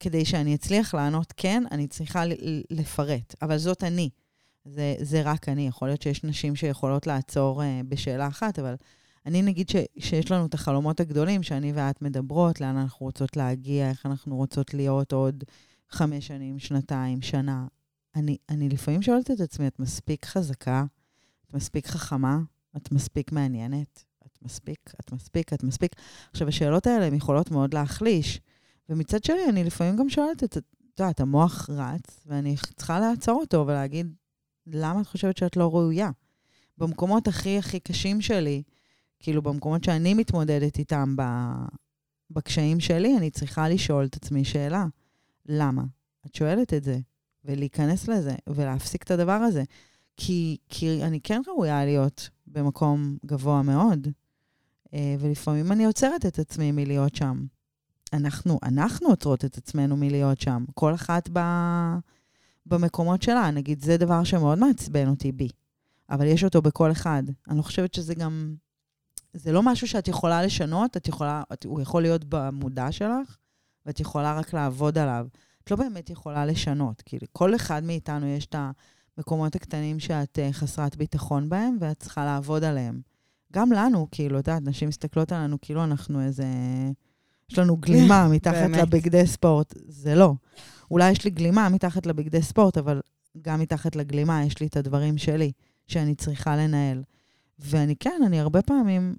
כדי 0.00 0.24
שאני 0.24 0.54
אצליח 0.54 0.94
לענות 0.94 1.32
כן, 1.36 1.64
אני 1.70 1.86
צריכה 1.86 2.22
לפרט. 2.70 3.34
אבל 3.42 3.58
זאת 3.58 3.84
אני. 3.84 4.10
זה, 4.64 4.94
זה 5.00 5.22
רק 5.22 5.48
אני. 5.48 5.66
יכול 5.66 5.88
להיות 5.88 6.02
שיש 6.02 6.24
נשים 6.24 6.56
שיכולות 6.56 7.06
לעצור 7.06 7.62
uh, 7.62 7.64
בשאלה 7.88 8.28
אחת, 8.28 8.58
אבל 8.58 8.74
אני 9.26 9.42
נגיד 9.42 9.68
ש, 9.68 9.76
שיש 9.98 10.30
לנו 10.30 10.46
את 10.46 10.54
החלומות 10.54 11.00
הגדולים, 11.00 11.42
שאני 11.42 11.72
ואת 11.74 12.02
מדברות, 12.02 12.60
לאן 12.60 12.76
אנחנו 12.76 13.06
רוצות 13.06 13.36
להגיע, 13.36 13.90
איך 13.90 14.06
אנחנו 14.06 14.36
רוצות 14.36 14.74
להיות 14.74 15.12
עוד 15.12 15.44
חמש 15.90 16.26
שנים, 16.26 16.58
שנתיים, 16.58 17.22
שנה. 17.22 17.66
אני, 18.14 18.36
אני 18.48 18.68
לפעמים 18.68 19.02
שואלת 19.02 19.30
את 19.30 19.40
עצמי, 19.40 19.66
את 19.66 19.78
מספיק 19.78 20.26
חזקה? 20.26 20.84
את 21.46 21.54
מספיק 21.54 21.86
חכמה? 21.86 22.38
את 22.76 22.92
מספיק 22.92 23.32
מעניינת? 23.32 24.04
את 24.26 24.38
מספיק? 24.42 24.92
את 25.00 25.12
מספיק? 25.12 25.52
את 25.52 25.62
מספיק? 25.62 25.92
עכשיו, 26.30 26.48
השאלות 26.48 26.86
האלה 26.86 27.06
הן 27.06 27.14
יכולות 27.14 27.50
מאוד 27.50 27.74
להחליש. 27.74 28.40
ומצד 28.88 29.24
שני, 29.24 29.44
אני 29.48 29.64
לפעמים 29.64 29.96
גם 29.96 30.08
שואלת 30.08 30.44
את, 30.44 30.56
את 30.56 30.64
יודעת, 31.00 31.20
המוח 31.20 31.70
רץ, 31.70 32.24
ואני 32.26 32.56
צריכה 32.76 33.00
לעצור 33.00 33.40
אותו 33.40 33.64
ולהגיד, 33.66 34.14
למה 34.66 35.00
את 35.00 35.06
חושבת 35.06 35.36
שאת 35.36 35.56
לא 35.56 35.68
ראויה? 35.74 36.10
במקומות 36.78 37.28
הכי 37.28 37.58
הכי 37.58 37.80
קשים 37.80 38.20
שלי, 38.20 38.62
כאילו, 39.18 39.42
במקומות 39.42 39.84
שאני 39.84 40.14
מתמודדת 40.14 40.78
איתם. 40.78 41.16
בקשיים 42.30 42.80
שלי, 42.80 43.16
אני 43.16 43.30
צריכה 43.30 43.68
לשאול 43.68 44.04
את 44.04 44.16
עצמי 44.16 44.44
שאלה, 44.44 44.86
למה? 45.46 45.82
את 46.26 46.34
שואלת 46.34 46.74
את 46.74 46.84
זה, 46.84 46.98
ולהיכנס 47.44 48.08
לזה, 48.08 48.34
ולהפסיק 48.46 49.02
את 49.02 49.10
הדבר 49.10 49.32
הזה. 49.32 49.62
כי, 50.16 50.56
כי 50.68 51.02
אני 51.02 51.20
כן 51.20 51.42
ראויה 51.48 51.84
להיות 51.84 52.28
במקום 52.46 53.16
גבוה 53.26 53.62
מאוד, 53.62 54.08
אה, 54.94 55.16
ולפעמים 55.18 55.72
אני 55.72 55.84
עוצרת 55.84 56.26
את 56.26 56.38
עצמי 56.38 56.72
מלהיות 56.72 57.14
שם. 57.14 57.44
אנחנו, 58.12 58.58
אנחנו 58.62 59.08
עוצרות 59.08 59.44
את 59.44 59.56
עצמנו 59.58 59.96
מלהיות 59.96 60.40
שם, 60.40 60.64
כל 60.74 60.94
אחת 60.94 61.28
ב, 61.32 61.40
במקומות 62.66 63.22
שלה. 63.22 63.50
נגיד, 63.50 63.84
זה 63.84 63.96
דבר 63.96 64.24
שמאוד 64.24 64.58
מעצבן 64.58 65.08
אותי 65.08 65.32
בי, 65.32 65.48
אבל 66.10 66.26
יש 66.26 66.44
אותו 66.44 66.62
בכל 66.62 66.92
אחד. 66.92 67.22
אני 67.48 67.58
לא 67.58 67.62
חושבת 67.62 67.94
שזה 67.94 68.14
גם... 68.14 68.54
זה 69.32 69.52
לא 69.52 69.62
משהו 69.62 69.88
שאת 69.88 70.08
יכולה 70.08 70.42
לשנות, 70.42 70.96
את 70.96 71.08
יכולה, 71.08 71.42
את, 71.52 71.64
הוא 71.64 71.80
יכול 71.80 72.02
להיות 72.02 72.24
במודע 72.28 72.92
שלך, 72.92 73.36
ואת 73.86 74.00
יכולה 74.00 74.38
רק 74.38 74.52
לעבוד 74.54 74.98
עליו. 74.98 75.26
את 75.64 75.70
לא 75.70 75.76
באמת 75.76 76.10
יכולה 76.10 76.46
לשנות. 76.46 77.02
כי 77.02 77.18
לכל 77.22 77.54
אחד 77.54 77.84
מאיתנו 77.84 78.26
יש 78.26 78.46
את 78.46 78.54
המקומות 79.18 79.54
הקטנים 79.54 80.00
שאת 80.00 80.38
uh, 80.38 80.52
חסרת 80.52 80.96
ביטחון 80.96 81.48
בהם, 81.48 81.76
ואת 81.80 82.00
צריכה 82.00 82.24
לעבוד 82.24 82.64
עליהם. 82.64 83.00
גם 83.52 83.72
לנו, 83.72 84.06
כאילו, 84.10 84.38
את 84.38 84.48
יודעת, 84.48 84.62
נשים 84.62 84.88
מסתכלות 84.88 85.32
עלינו 85.32 85.56
כאילו 85.62 85.84
אנחנו 85.84 86.20
איזה... 86.20 86.46
יש 87.50 87.58
לנו 87.58 87.76
גלימה 87.76 88.28
מתחת 88.34 88.70
לבגדי 88.70 89.26
ספורט. 89.26 89.74
זה 89.88 90.14
לא. 90.14 90.34
אולי 90.90 91.10
יש 91.10 91.24
לי 91.24 91.30
גלימה 91.30 91.68
מתחת 91.68 92.06
לבגדי 92.06 92.42
ספורט, 92.42 92.78
אבל 92.78 93.00
גם 93.42 93.60
מתחת 93.60 93.96
לגלימה 93.96 94.44
יש 94.44 94.60
לי 94.60 94.66
את 94.66 94.76
הדברים 94.76 95.18
שלי, 95.18 95.52
שאני 95.86 96.14
צריכה 96.14 96.56
לנהל. 96.56 97.02
ואני 97.58 97.96
כן, 97.96 98.20
אני 98.26 98.40
הרבה 98.40 98.62
פעמים, 98.62 99.14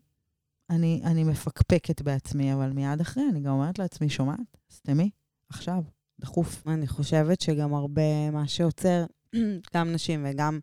אני, 0.69 1.01
אני 1.03 1.23
מפקפקת 1.23 2.01
בעצמי, 2.01 2.53
אבל 2.53 2.71
מיד 2.71 3.01
אחרי 3.01 3.23
אני 3.31 3.39
גם 3.39 3.51
אומרת 3.51 3.79
לעצמי, 3.79 4.09
שומעת? 4.09 4.57
סתמי, 4.71 5.09
עכשיו, 5.49 5.83
דחוף. 6.21 6.63
אני 6.67 6.87
חושבת 6.87 7.41
שגם 7.41 7.73
הרבה 7.73 8.31
מה 8.31 8.47
שעוצר, 8.47 9.05
גם 9.75 9.91
נשים 9.91 10.25
וגם... 10.29 10.59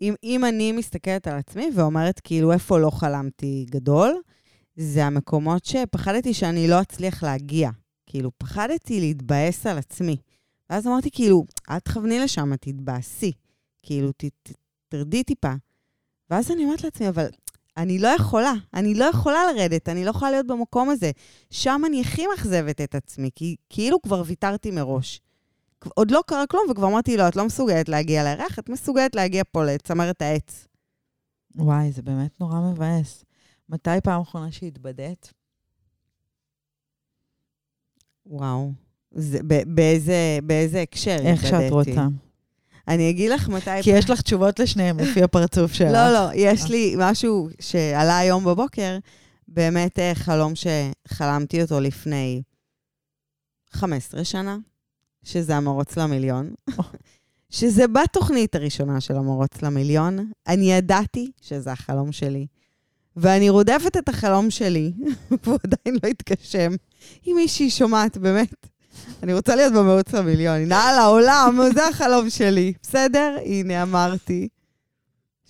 אם, 0.00 0.14
אם 0.24 0.44
אני 0.44 0.72
מסתכלת 0.72 1.26
על 1.26 1.38
עצמי 1.38 1.70
ואומרת, 1.74 2.20
כאילו, 2.20 2.52
איפה 2.52 2.78
לא 2.78 2.90
חלמתי 2.90 3.66
גדול, 3.70 4.20
זה 4.76 5.04
המקומות 5.04 5.64
שפחדתי 5.64 6.34
שאני 6.34 6.68
לא 6.68 6.80
אצליח 6.80 7.22
להגיע. 7.22 7.70
כאילו, 8.06 8.30
פחדתי 8.38 9.00
להתבאס 9.00 9.66
על 9.66 9.78
עצמי. 9.78 10.16
ואז 10.70 10.86
אמרתי, 10.86 11.10
כאילו, 11.10 11.44
אל 11.70 11.78
תכווני 11.78 12.18
לשם, 12.18 12.56
תתבאסי. 12.56 13.32
כאילו, 13.82 14.12
ת, 14.12 14.24
ת, 14.24 14.52
תרדי 14.88 15.24
טיפה. 15.24 15.52
ואז 16.30 16.50
אני 16.50 16.64
אומרת 16.64 16.84
לעצמי, 16.84 17.08
אבל 17.08 17.26
אני 17.80 17.98
לא 17.98 18.08
יכולה, 18.08 18.52
אני 18.74 18.94
לא 18.94 19.04
יכולה 19.04 19.38
לרדת, 19.52 19.88
אני 19.88 20.04
לא 20.04 20.10
יכולה 20.10 20.30
להיות 20.30 20.46
במקום 20.46 20.90
הזה. 20.90 21.10
שם 21.50 21.82
אני 21.86 22.00
הכי 22.00 22.26
מאכזבת 22.26 22.80
את 22.80 22.94
עצמי, 22.94 23.30
כי 23.34 23.56
כאילו 23.70 24.02
כבר 24.02 24.22
ויתרתי 24.26 24.70
מראש. 24.70 25.20
עוד 25.94 26.10
לא 26.10 26.22
קרה 26.26 26.46
כלום, 26.46 26.62
וכבר 26.70 26.86
אמרתי 26.86 27.16
לא, 27.16 27.28
את 27.28 27.36
לא 27.36 27.46
מסוגלת 27.46 27.88
להגיע 27.88 28.24
לירח, 28.24 28.58
את 28.58 28.68
מסוגלת 28.68 29.14
להגיע 29.14 29.42
פה 29.52 29.64
לצמרת 29.64 30.22
העץ. 30.22 30.66
וואי, 31.54 31.92
זה 31.92 32.02
באמת 32.02 32.40
נורא 32.40 32.60
מבאס. 32.60 33.24
מתי 33.68 33.90
פעם 34.04 34.20
אחרונה 34.20 34.52
שהתבדית? 34.52 35.32
וואו. 38.26 38.72
זה, 39.10 39.38
באיזה, 39.66 40.38
באיזה 40.42 40.82
הקשר 40.82 41.10
התבדיתי? 41.10 41.30
איך 41.30 41.46
שאת 41.46 41.70
רוצה. 41.70 42.06
אני 42.88 43.10
אגיד 43.10 43.30
לך 43.30 43.48
מתי... 43.48 43.82
כי 43.82 43.90
יש 43.90 44.10
לך 44.10 44.20
תשובות 44.20 44.58
לשניהם 44.58 44.98
לפי 44.98 45.22
הפרצוף 45.22 45.72
שלך. 45.72 45.92
לא, 45.92 46.12
לא, 46.12 46.30
יש 46.34 46.70
לי 46.70 46.94
משהו 46.98 47.48
שעלה 47.60 48.18
היום 48.18 48.44
בבוקר, 48.44 48.98
באמת 49.48 49.98
אה, 49.98 50.12
חלום 50.14 50.52
שחלמתי 50.54 51.62
אותו 51.62 51.80
לפני 51.80 52.42
15 53.72 54.24
שנה, 54.24 54.56
שזה 55.22 55.56
המרוץ 55.56 55.96
למיליון. 55.96 56.54
שזה 57.50 57.88
בתוכנית 57.88 58.54
הראשונה 58.54 59.00
של 59.00 59.16
המרוץ 59.16 59.62
למיליון. 59.62 60.30
אני 60.48 60.72
ידעתי 60.72 61.30
שזה 61.40 61.72
החלום 61.72 62.12
שלי. 62.12 62.46
ואני 63.16 63.50
רודפת 63.50 63.96
את 63.96 64.08
החלום 64.08 64.50
שלי, 64.50 64.92
והוא 65.44 65.58
עדיין 65.64 65.98
לא 66.02 66.08
התגשם. 66.08 66.72
אם 67.26 67.32
מישהי 67.36 67.70
שומעת, 67.70 68.18
באמת, 68.18 68.66
אני 69.22 69.34
רוצה 69.34 69.56
להיות 69.56 69.72
במרוץ 69.72 70.12
למיליון. 70.12 70.56
הנה, 70.56 70.92
לעולם, 70.96 71.60
זה 71.74 71.88
החלום 71.88 72.30
שלי. 72.30 72.72
בסדר? 72.82 73.36
הנה, 73.44 73.82
אמרתי. 73.82 74.48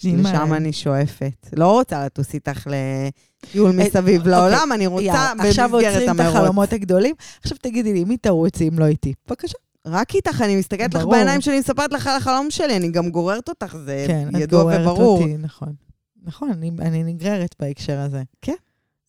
לשם 0.04 0.54
אני 0.54 0.72
שואפת. 0.72 1.46
לא 1.56 1.72
רוצה 1.72 2.04
לטוס 2.04 2.34
איתך 2.34 2.66
לטיול 2.66 3.70
אה, 3.70 3.86
מסביב 3.86 4.20
אוקיי. 4.20 4.32
לעולם, 4.32 4.72
אני 4.72 4.86
רוצה 4.86 5.02
במסגרת 5.02 5.30
המרוץ. 5.30 5.46
עכשיו 5.46 5.74
עוצרים 5.74 6.10
את 6.10 6.20
החלומות 6.20 6.72
הגדולים. 6.72 7.14
עכשיו 7.40 7.58
תגידי 7.62 7.92
לי, 7.92 8.04
מי 8.04 8.16
תרוצי 8.16 8.68
אם 8.68 8.78
לא 8.78 8.86
איתי? 8.86 9.12
בבקשה. 9.28 9.58
רק 9.86 10.14
איתך, 10.14 10.42
אני 10.42 10.56
מסתכלת 10.56 10.94
לך 10.94 11.04
בעיניים 11.04 11.40
שלי, 11.40 11.58
מספרת 11.58 11.92
לך 11.92 12.06
על 12.06 12.16
החלום 12.16 12.50
שלי, 12.50 12.76
אני 12.76 12.90
גם 12.90 13.10
גוררת 13.10 13.48
אותך, 13.48 13.76
זה 13.84 14.04
כן, 14.06 14.28
ידוע 14.38 14.62
וברור. 14.62 14.76
כן, 14.76 14.80
את 14.80 14.86
גוררת 14.86 15.22
אותי, 15.22 15.36
נכון. 15.36 15.72
נכון, 16.22 16.50
אני, 16.50 16.70
אני 16.80 17.04
נגררת 17.04 17.54
בהקשר 17.60 17.98
הזה. 17.98 18.22
כן. 18.42 18.54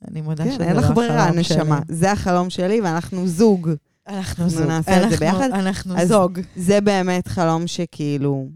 אני 0.07 0.21
מודה 0.21 0.43
כן, 0.43 0.51
שזה 0.51 0.73
לא 0.73 0.79
החלום 0.79 0.95
שלי. 0.95 1.03
אין 1.03 1.07
לך 1.07 1.11
ברירה, 1.11 1.31
נשמה. 1.31 1.79
זה 1.87 2.11
החלום 2.11 2.49
שלי, 2.49 2.81
ואנחנו 2.81 3.27
זוג. 3.27 3.69
אנחנו 4.17 4.49
זוג. 4.49 4.67
נעשה 4.67 4.97
אנחנו, 4.97 5.05
את 5.05 5.19
זה 5.19 5.25
ביחד. 5.25 5.49
אנחנו 5.53 5.93
זוג. 6.05 6.39
זה 6.55 6.81
באמת 6.81 7.27
חלום 7.27 7.67
שכאילו, 7.67 8.49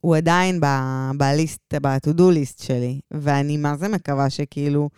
הוא 0.00 0.16
עדיין 0.16 0.60
בליסט, 1.16 1.74
ב-to-do 1.82 2.20
list 2.20 2.64
שלי, 2.64 3.00
ואני 3.10 3.56
מה 3.56 3.76
זה 3.76 3.88
מקווה 3.88 4.30
שכאילו 4.30 4.90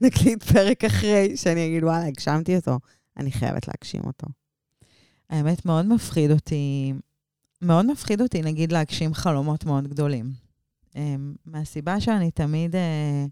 נקליט 0.00 0.42
פרק 0.42 0.84
אחרי, 0.84 1.36
שאני 1.36 1.66
אגיד, 1.66 1.84
וואלה, 1.84 2.06
הגשמתי 2.06 2.56
אותו. 2.56 2.78
אני 3.16 3.32
חייבת 3.32 3.68
להגשים 3.68 4.02
אותו. 4.04 4.26
האמת, 5.30 5.66
מאוד 5.66 5.86
מפחיד 5.86 6.30
אותי, 6.30 6.92
מאוד 7.62 7.86
מפחיד 7.86 8.20
אותי, 8.20 8.42
נגיד, 8.42 8.72
להגשים 8.72 9.14
חלומות 9.14 9.64
מאוד 9.64 9.88
גדולים. 9.88 10.32
אמ, 10.96 11.34
מהסיבה 11.46 12.00
שאני 12.00 12.30
תמיד, 12.30 12.76
אה, 12.76 13.24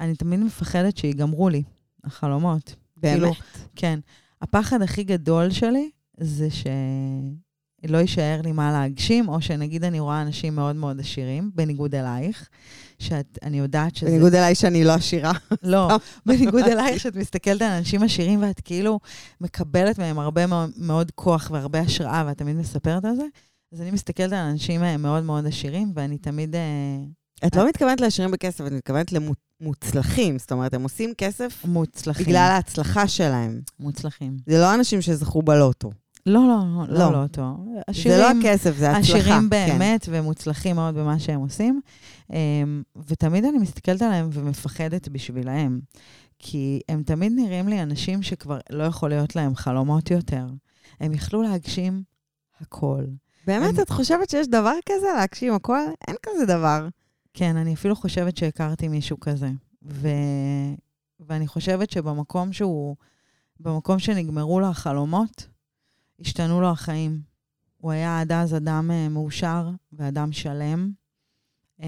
אני 0.00 0.14
תמיד 0.16 0.40
מפחדת 0.40 0.96
שיגמרו 0.96 1.48
לי, 1.48 1.62
החלומות. 2.04 2.74
באמת? 2.96 3.18
כאילו, 3.18 3.32
כן. 3.76 4.00
הפחד 4.42 4.82
הכי 4.82 5.04
גדול 5.04 5.50
שלי 5.50 5.90
זה 6.20 6.48
שלא 6.50 7.98
יישאר 7.98 8.40
לי 8.44 8.52
מה 8.52 8.72
להגשים, 8.72 9.28
או 9.28 9.40
שנגיד 9.40 9.84
אני 9.84 10.00
רואה 10.00 10.22
אנשים 10.22 10.54
מאוד 10.54 10.76
מאוד 10.76 11.00
עשירים, 11.00 11.50
בניגוד 11.54 11.94
אלייך, 11.94 12.48
שאני 12.98 13.58
יודעת 13.58 13.96
שזה... 13.96 14.10
בניגוד 14.10 14.34
אליי 14.34 14.54
שאני 14.54 14.84
לא 14.84 14.92
עשירה. 14.92 15.32
לא, 15.62 15.88
בניגוד 16.26 16.64
אלייך 16.72 17.00
שאת 17.00 17.16
מסתכלת 17.16 17.62
על 17.62 17.70
אנשים 17.70 18.02
עשירים 18.02 18.42
ואת 18.42 18.60
כאילו 18.60 19.00
מקבלת 19.40 19.98
מהם 19.98 20.18
הרבה 20.18 20.44
מאוד, 20.76 21.10
כוח 21.14 21.50
והרבה 21.52 21.80
השראה, 21.80 22.24
ואת 22.26 22.38
תמיד 22.38 22.56
מספרת 22.56 23.04
על 23.04 23.16
זה. 23.16 23.24
אז 23.72 23.80
אני 23.80 23.90
מסתכלת 23.90 24.32
על 24.32 24.38
אנשים 24.38 24.82
אה, 24.82 24.96
מאוד 24.96 25.24
מאוד 25.24 25.46
עשירים, 25.46 25.92
ואני 25.94 26.18
תמיד... 26.18 26.54
אה, 26.56 26.60
את 27.46 27.56
לא 27.56 27.68
מתכוונת 27.68 28.00
לעשירים 28.00 28.30
בכסף, 28.30 28.66
את 28.66 28.72
מתכוונת 28.72 29.12
למוצלחים. 29.60 30.38
זאת 30.38 30.52
אומרת, 30.52 30.74
הם 30.74 30.82
עושים 30.82 31.14
כסף... 31.18 31.64
מוצלחים. 31.64 32.26
בגלל 32.26 32.50
ההצלחה 32.50 33.08
שלהם. 33.08 33.60
מוצלחים. 33.80 34.36
זה 34.46 34.58
לא 34.58 34.74
אנשים 34.74 35.00
שזכו 35.02 35.42
בלוטו. 35.42 35.90
לא, 36.26 36.40
לא, 36.48 36.86
לא, 36.88 36.98
לא 36.98 37.22
לוטו. 37.22 37.56
זה 38.04 38.18
לא 38.18 38.30
הכסף, 38.30 38.76
זה 38.76 38.90
הצלחה. 38.90 39.18
עשירים 39.18 39.42
כן. 39.42 39.48
באמת, 39.48 40.04
כן. 40.04 40.12
ומוצלחים 40.14 40.76
מאוד 40.76 40.94
במה 40.94 41.18
שהם 41.18 41.40
עושים. 41.40 41.80
אמ, 42.32 42.82
ותמיד 43.06 43.44
אני 43.44 43.58
מסתכלת 43.58 44.02
עליהם 44.02 44.28
ומפחדת 44.32 45.08
בשבילהם. 45.08 45.80
כי 46.38 46.80
הם 46.88 47.02
תמיד 47.02 47.32
נראים 47.36 47.68
לי 47.68 47.82
אנשים 47.82 48.22
שכבר 48.22 48.58
לא 48.70 48.84
יכול 48.84 49.08
להיות 49.08 49.36
להם 49.36 49.54
חלומות 49.54 50.10
יותר. 50.10 50.46
הם 51.00 51.12
יכלו 51.14 51.42
להגשים 51.42 52.02
הכל. 52.60 53.04
באמת, 53.46 53.74
הם... 53.78 53.82
את 53.82 53.90
חושבת 53.90 54.30
שיש 54.30 54.48
דבר 54.48 54.74
כזה, 54.88 55.06
להגשים 55.16 55.54
הכל? 55.54 55.80
אין 56.08 56.16
כזה 56.22 56.46
דבר. 56.46 56.88
כן, 57.38 57.56
אני 57.56 57.74
אפילו 57.74 57.96
חושבת 57.96 58.36
שהכרתי 58.36 58.88
מישהו 58.88 59.20
כזה. 59.20 59.50
ו... 59.82 60.08
ואני 61.20 61.46
חושבת 61.46 61.90
שבמקום 61.90 62.52
שהוא, 62.52 62.96
במקום 63.60 63.98
שנגמרו 63.98 64.60
לו 64.60 64.66
החלומות, 64.66 65.48
השתנו 66.20 66.60
לו 66.60 66.70
החיים. 66.70 67.20
הוא 67.76 67.92
היה 67.92 68.20
עד 68.20 68.32
אז 68.32 68.54
אדם 68.54 68.90
uh, 68.90 69.12
מאושר 69.12 69.70
ואדם 69.92 70.32
שלם, 70.32 70.90
um, 71.80 71.84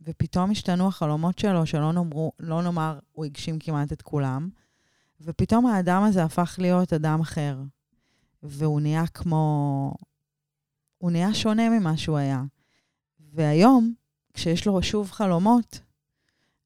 ופתאום 0.00 0.50
השתנו 0.50 0.88
החלומות 0.88 1.38
שלו, 1.38 1.66
שלא 1.66 1.92
נאמרו, 1.92 2.32
לא 2.40 2.62
נאמר, 2.62 2.98
הוא 3.12 3.24
הגשים 3.24 3.58
כמעט 3.58 3.92
את 3.92 4.02
כולם, 4.02 4.48
ופתאום 5.20 5.66
האדם 5.66 6.02
הזה 6.02 6.24
הפך 6.24 6.56
להיות 6.58 6.92
אדם 6.92 7.20
אחר, 7.20 7.62
והוא 8.42 8.80
נהיה 8.80 9.06
כמו... 9.06 9.92
הוא 10.98 11.10
נהיה 11.10 11.34
שונה 11.34 11.70
ממה 11.70 11.96
שהוא 11.96 12.16
היה. 12.16 12.42
והיום, 13.32 13.94
כשיש 14.36 14.66
לו 14.66 14.82
שוב 14.82 15.10
חלומות, 15.10 15.80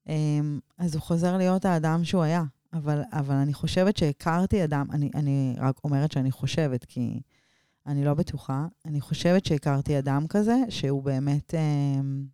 אמ, 0.07 0.59
אז 0.77 0.95
הוא 0.95 1.01
חוזר 1.01 1.37
להיות 1.37 1.65
האדם 1.65 2.03
שהוא 2.03 2.23
היה. 2.23 2.43
אבל, 2.73 3.01
אבל 3.11 3.35
אני 3.35 3.53
חושבת 3.53 3.97
שהכרתי 3.97 4.63
אדם, 4.63 4.87
אני, 4.91 5.09
אני 5.15 5.55
רק 5.57 5.79
אומרת 5.83 6.11
שאני 6.11 6.31
חושבת, 6.31 6.85
כי 6.85 7.21
אני 7.87 8.05
לא 8.05 8.13
בטוחה, 8.13 8.65
אני 8.85 9.01
חושבת 9.01 9.45
שהכרתי 9.45 9.99
אדם 9.99 10.27
כזה, 10.27 10.55
שהוא 10.69 11.03
באמת, 11.03 11.53
אמ, 11.53 12.25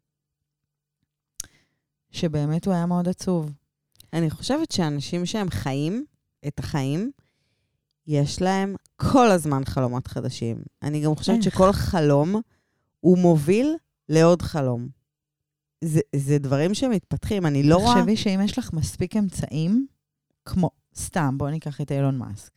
שבאמת 2.11 2.65
הוא 2.65 2.73
היה 2.73 2.85
מאוד 2.85 3.09
עצוב. 3.09 3.51
אני 4.13 4.29
חושבת 4.29 4.71
שאנשים 4.71 5.25
שהם 5.25 5.49
חיים 5.49 6.05
את 6.47 6.59
החיים, 6.59 7.11
יש 8.07 8.41
להם 8.41 8.75
כל 8.95 9.31
הזמן 9.31 9.65
חלומות 9.65 10.07
חדשים. 10.07 10.57
אני 10.83 11.01
גם 11.01 11.15
חושבת? 11.15 11.43
שכל 11.43 11.71
חלום 11.71 12.41
הוא 12.99 13.17
מוביל 13.17 13.75
לעוד 14.09 14.41
חלום. 14.41 14.96
זה, 15.81 15.99
זה 16.15 16.37
דברים 16.37 16.73
שמתפתחים, 16.73 17.45
אני 17.45 17.63
לא 17.63 17.75
רואה... 17.75 17.95
תחשבי 17.95 18.17
שאם 18.17 18.39
יש 18.45 18.57
לך 18.57 18.73
מספיק 18.73 19.17
אמצעים, 19.17 19.87
כמו, 20.45 20.69
סתם, 20.97 21.37
בואי 21.37 21.51
ניקח 21.51 21.81
את 21.81 21.91
אילון 21.91 22.17
מאסק. 22.17 22.51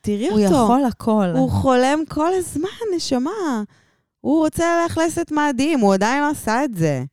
תראי 0.00 0.28
הוא 0.28 0.40
אותו. 0.40 0.54
יכול 0.54 0.84
הכל. 0.84 1.26
הוא 1.36 1.50
חולם 1.50 1.98
כל 2.08 2.30
הזמן, 2.34 2.68
נשמה. 2.96 3.62
הוא 4.20 4.38
רוצה 4.44 4.82
לאכלס 4.82 5.18
את 5.18 5.32
מאדים, 5.32 5.80
הוא 5.80 5.94
עדיין 5.94 6.22
לא 6.22 6.30
עשה 6.30 6.64
את 6.64 6.74
זה. 6.74 7.04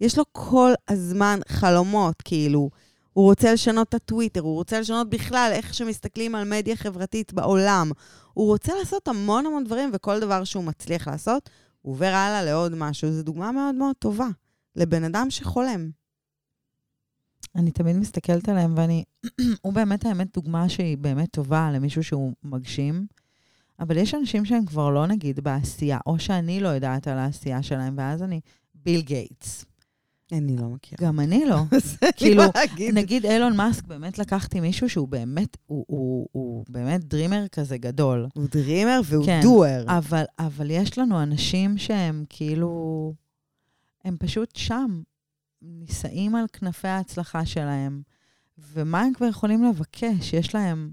יש 0.00 0.18
לו 0.18 0.24
כל 0.32 0.72
הזמן 0.88 1.38
חלומות, 1.48 2.22
כאילו. 2.22 2.70
הוא 3.12 3.24
רוצה 3.24 3.52
לשנות 3.52 3.88
את 3.88 3.94
הטוויטר, 3.94 4.40
הוא 4.40 4.54
רוצה 4.54 4.80
לשנות 4.80 5.10
בכלל 5.10 5.50
איך 5.52 5.74
שמסתכלים 5.74 6.34
על 6.34 6.48
מדיה 6.48 6.76
חברתית 6.76 7.32
בעולם. 7.32 7.90
הוא 8.32 8.46
רוצה 8.46 8.72
לעשות 8.78 9.08
המון 9.08 9.46
המון 9.46 9.64
דברים, 9.64 9.90
וכל 9.92 10.20
דבר 10.20 10.44
שהוא 10.44 10.64
מצליח 10.64 11.08
לעשות, 11.08 11.50
הוא 11.82 11.92
עובר 11.92 12.06
הלאה 12.06 12.44
לעוד 12.44 12.74
משהו. 12.74 13.12
זו 13.12 13.22
דוגמה 13.22 13.52
מאוד 13.52 13.74
מאוד 13.74 13.96
טובה 13.98 14.28
לבן 14.76 15.04
אדם 15.04 15.26
שחולם. 15.30 15.90
אני 17.54 17.70
תמיד 17.70 17.96
מסתכלת 17.96 18.48
עליהם, 18.48 18.74
ואני... 18.76 19.04
הוא 19.62 19.72
באמת, 19.72 20.06
האמת, 20.06 20.34
דוגמה 20.34 20.68
שהיא 20.68 20.98
באמת 20.98 21.30
טובה 21.30 21.70
למישהו 21.72 22.04
שהוא 22.04 22.32
מגשים. 22.44 23.06
אבל 23.80 23.96
יש 23.96 24.14
אנשים 24.14 24.44
שהם 24.44 24.66
כבר 24.66 24.90
לא, 24.90 25.06
נגיד, 25.06 25.40
בעשייה, 25.40 25.98
או 26.06 26.18
שאני 26.18 26.60
לא 26.60 26.68
יודעת 26.68 27.08
על 27.08 27.18
העשייה 27.18 27.62
שלהם, 27.62 27.94
ואז 27.98 28.22
אני... 28.22 28.40
ביל 28.74 29.00
גייטס. 29.00 29.64
אני 30.32 30.56
לא 30.56 30.68
מכירה. 30.68 31.08
גם 31.08 31.20
אני 31.20 31.44
לא. 31.46 31.56
כאילו, 32.16 32.42
נגיד 32.92 33.26
אילון 33.26 33.56
מאסק, 33.56 33.84
באמת 33.84 34.18
לקחתי 34.18 34.60
מישהו 34.60 34.88
שהוא 34.88 35.08
באמת, 35.08 35.56
הוא, 35.66 35.84
הוא, 35.88 36.28
הוא 36.32 36.64
באמת 36.68 37.04
דרימר 37.04 37.48
כזה 37.48 37.78
גדול. 37.78 38.26
הוא 38.34 38.46
דרימר 38.50 39.00
והוא 39.04 39.26
כן. 39.26 39.40
דואר. 39.42 39.84
אבל, 39.86 40.24
אבל 40.38 40.70
יש 40.70 40.98
לנו 40.98 41.22
אנשים 41.22 41.78
שהם 41.78 42.24
כאילו, 42.28 43.12
הם 44.06 44.16
פשוט 44.18 44.56
שם, 44.56 45.02
נישאים 45.62 46.34
על 46.34 46.44
כנפי 46.52 46.88
ההצלחה 46.88 47.46
שלהם, 47.46 48.02
ומה 48.58 49.00
הם 49.00 49.12
כבר 49.14 49.26
יכולים 49.26 49.64
לבקש? 49.64 50.32
יש 50.32 50.54
להם 50.54 50.90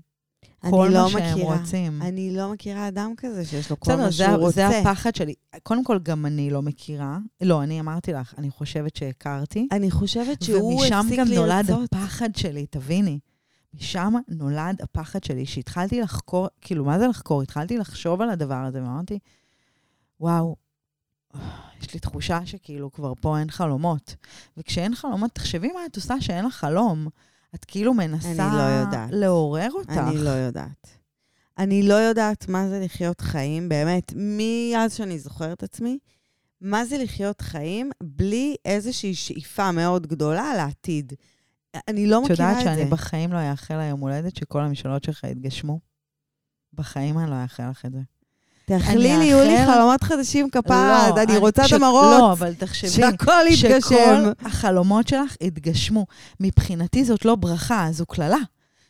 כל 0.70 0.86
אני 0.86 0.96
מה 0.96 1.02
לא 1.04 1.10
שהם 1.10 1.32
מכירה. 1.34 1.58
רוצים. 1.58 2.02
אני 2.02 2.36
לא 2.36 2.52
מכירה 2.52 2.88
אדם 2.88 3.14
כזה 3.18 3.46
שיש 3.46 3.70
לו 3.70 3.80
כל 3.80 3.92
בסדר, 3.92 4.04
מה 4.04 4.12
זה, 4.12 4.26
שהוא 4.26 4.36
רוצה. 4.36 4.70
זה 4.70 4.80
הפחד 4.80 5.16
שלי. 5.16 5.34
קודם 5.64 5.84
כל, 5.84 6.00
גם 6.00 6.26
אני 6.26 6.50
לא 6.50 6.62
מכירה. 6.62 7.18
לא, 7.42 7.64
אני 7.64 7.80
אמרתי 7.80 8.14
לך, 8.14 8.34
אני 8.38 8.50
חושבת 8.50 8.96
שהכרתי. 8.96 9.68
אני 9.72 9.92
חושבת 9.92 10.42
שהוא 10.42 10.82
ומשם 10.82 10.96
הפסיק 10.96 11.20
גם 11.20 11.28
נולד 11.28 11.70
לרצות. 11.70 11.94
הפחד 11.94 12.36
שלי, 12.36 12.66
תביני. 12.66 13.20
משם 13.74 14.14
נולד 14.28 14.82
הפחד 14.82 15.24
שלי, 15.24 15.46
שהתחלתי 15.46 16.02
לחקור, 16.02 16.48
כאילו, 16.62 16.86
מה 16.86 17.00
זה 17.00 17.08
לחקור? 17.08 17.42
התחלתי 17.42 17.78
לחשוב 17.78 18.22
על 18.22 18.30
הדבר 18.30 18.56
הזה, 18.56 18.82
ואמרתי, 18.84 19.20
וואו, 20.20 20.56
יש 21.82 21.94
לי 21.94 22.00
תחושה 22.00 22.46
שכאילו 22.46 22.92
כבר 22.92 23.14
פה 23.22 23.40
אין 23.40 23.52
חלומות. 23.52 24.16
וכשאין 24.58 24.96
חלומות, 24.96 25.32
תחשבי 25.32 25.72
מה 25.72 25.86
את 25.86 25.96
עושה 25.96 26.22
שאין 26.22 26.46
לך 26.46 26.56
חלום. 26.56 27.08
את 27.56 27.66
כאילו 27.66 27.94
מנסה 27.94 28.30
אני 28.30 28.58
לא 28.58 28.62
יודעת. 28.62 29.10
לעורר 29.14 29.70
אותך. 29.72 29.98
אני 29.98 30.18
לא 30.18 30.30
יודעת. 30.30 30.88
אני 31.58 31.84
לא 31.84 31.94
יודעת 31.94 32.50
מה 32.50 32.70
זה 32.70 32.80
לחיות 32.80 33.22
חיים, 33.22 33.70
באמת, 33.70 34.14
מאז 34.16 34.96
שאני 34.96 35.20
זוכרת 35.20 35.64
עצמי, 35.64 36.00
מה 36.62 36.86
זה 36.86 36.98
לחיות 36.98 37.42
חיים 37.42 37.92
בלי 38.04 38.56
איזושהי 38.66 39.16
שאיפה 39.16 39.72
מאוד 39.72 40.08
גדולה 40.08 40.54
לעתיד. 40.58 41.14
אני 41.88 42.08
לא 42.08 42.20
את 42.20 42.32
מכירה 42.32 42.50
יודעת 42.50 42.68
את 42.68 42.76
זה. 42.76 42.82
שאני 42.82 42.90
בחיים 42.90 43.34
לא 43.34 43.52
אאחל 43.52 43.78
ליום 43.78 44.00
הולדת 44.00 44.36
שכל 44.36 44.62
המשאלות 44.62 45.04
שלך 45.04 45.24
יתגשמו? 45.24 45.80
בחיים 46.74 47.20
אני 47.20 47.30
לא 47.30 47.44
אאחל 47.44 47.70
לך 47.70 47.86
את 47.86 47.92
זה. 47.92 48.00
תאכלי 48.66 49.18
לי, 49.18 49.26
יהיו 49.26 49.44
לי 49.44 49.66
חלומות 49.66 50.04
חדשים 50.04 50.50
כפת, 50.50 51.14
אני 51.18 51.38
רוצה 51.38 51.66
את 51.66 51.72
המראות. 51.72 52.20
לא, 52.20 52.32
אבל 52.32 52.54
תחשבי, 52.54 52.90
שהכל 52.90 53.32
יתגשם. 53.50 53.82
שכל 53.82 54.48
החלומות 54.48 55.08
שלך 55.08 55.36
יתגשמו. 55.42 56.06
מבחינתי 56.40 57.06
זאת 57.06 57.26
לא 57.26 57.36
ברכה, 57.36 57.88
זו 57.92 58.06
קללה. 58.06 58.38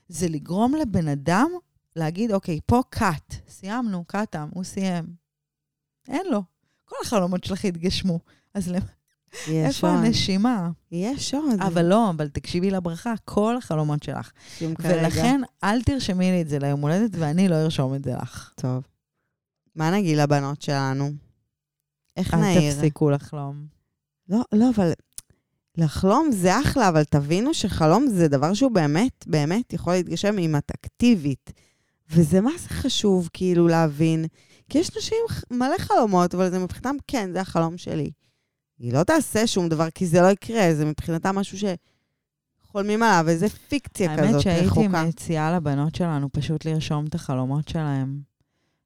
זה 0.09 0.27
לגרום 0.29 0.75
לבן 0.75 1.07
אדם 1.07 1.47
להגיד, 1.95 2.31
אוקיי, 2.31 2.59
פה 2.65 2.81
קאט, 2.89 3.35
סיימנו, 3.49 4.03
קאטם, 4.07 4.47
הוא 4.53 4.63
סיים. 4.63 5.05
אין 6.07 6.25
לו. 6.31 6.43
כל 6.85 6.95
החלומות 7.05 7.43
שלך 7.43 7.63
יתגשמו. 7.63 8.19
אז 8.53 8.73
איפה 9.47 9.89
עוד. 9.89 9.97
הנשימה? 9.97 10.69
יש 10.91 11.33
עוד. 11.33 11.61
אבל 11.61 11.85
לא, 11.85 12.09
אבל 12.09 12.27
תקשיבי 12.27 12.71
לברכה, 12.71 13.13
כל 13.25 13.57
החלומות 13.57 14.03
שלך. 14.03 14.31
כרגע. 14.59 14.73
ולכן, 14.79 15.41
אל 15.63 15.81
תרשמי 15.81 16.31
לי 16.31 16.41
את 16.41 16.49
זה 16.49 16.59
ליום 16.59 16.81
הולדת, 16.81 17.11
ואני 17.13 17.47
לא 17.47 17.55
ארשום 17.55 17.95
את 17.95 18.03
זה 18.03 18.13
לך. 18.21 18.51
טוב. 18.55 18.83
מה 19.75 19.91
נגיד 19.91 20.17
לבנות 20.17 20.61
שלנו? 20.61 21.11
איך 22.17 22.33
אל 22.33 22.39
נעיר? 22.39 22.73
תפסיקו 22.73 23.09
לחלום. 23.09 23.65
לא, 24.29 24.41
לא, 24.53 24.69
אבל 24.75 24.91
לחלום 25.77 26.31
זה 26.31 26.59
אחלה, 26.61 26.89
אבל 26.89 27.03
תבינו 27.03 27.53
שחלום 27.53 28.07
זה 28.07 28.27
דבר 28.27 28.53
שהוא 28.53 28.71
באמת, 28.71 29.27
באמת 29.27 29.73
יכול 29.73 29.93
להתגשם 29.93 30.39
אם 30.39 30.55
את 30.55 30.71
אקטיבית. 30.71 31.53
וזה 32.09 32.41
מה 32.41 32.51
זה 32.59 32.69
חשוב, 32.69 33.29
כאילו, 33.33 33.67
להבין. 33.67 34.25
כי 34.69 34.77
יש 34.77 34.97
נשים 34.97 35.17
מלא 35.51 35.77
חלומות, 35.77 36.35
אבל 36.35 36.49
זה 36.51 36.59
מבחינתם, 36.59 36.95
כן, 37.07 37.29
זה 37.33 37.41
החלום 37.41 37.77
שלי. 37.77 38.11
היא 38.79 38.93
לא 38.93 39.03
תעשה 39.03 39.47
שום 39.47 39.69
דבר, 39.69 39.89
כי 39.89 40.07
זה 40.07 40.21
לא 40.21 40.27
יקרה, 40.27 40.75
זה 40.75 40.85
מבחינתה 40.85 41.31
משהו 41.31 41.57
שחולמים 41.57 43.03
עליו, 43.03 43.25
איזה 43.29 43.49
פיקציה 43.49 44.11
האמת 44.11 44.29
כזאת 44.29 44.41
שהייתי 44.41 44.65
רחוקה. 44.65 45.03
מציעה 45.03 45.55
לבנות 45.55 45.95
שלנו 45.95 46.29
פשוט 46.31 46.65
לרשום 46.65 47.05
את 47.05 47.15
החלומות 47.15 47.67
שלהם. 47.67 48.32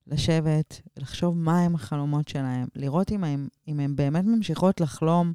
לשבת, 0.07 0.81
לחשוב 0.97 1.37
מה 1.37 1.59
הם 1.59 1.75
החלומות 1.75 2.27
שלהם, 2.27 2.67
לראות 2.75 3.11
אם 3.11 3.23
הם, 3.23 3.47
אם 3.67 3.79
הם 3.79 3.95
באמת 3.95 4.25
ממשיכות 4.25 4.81
לחלום, 4.81 5.33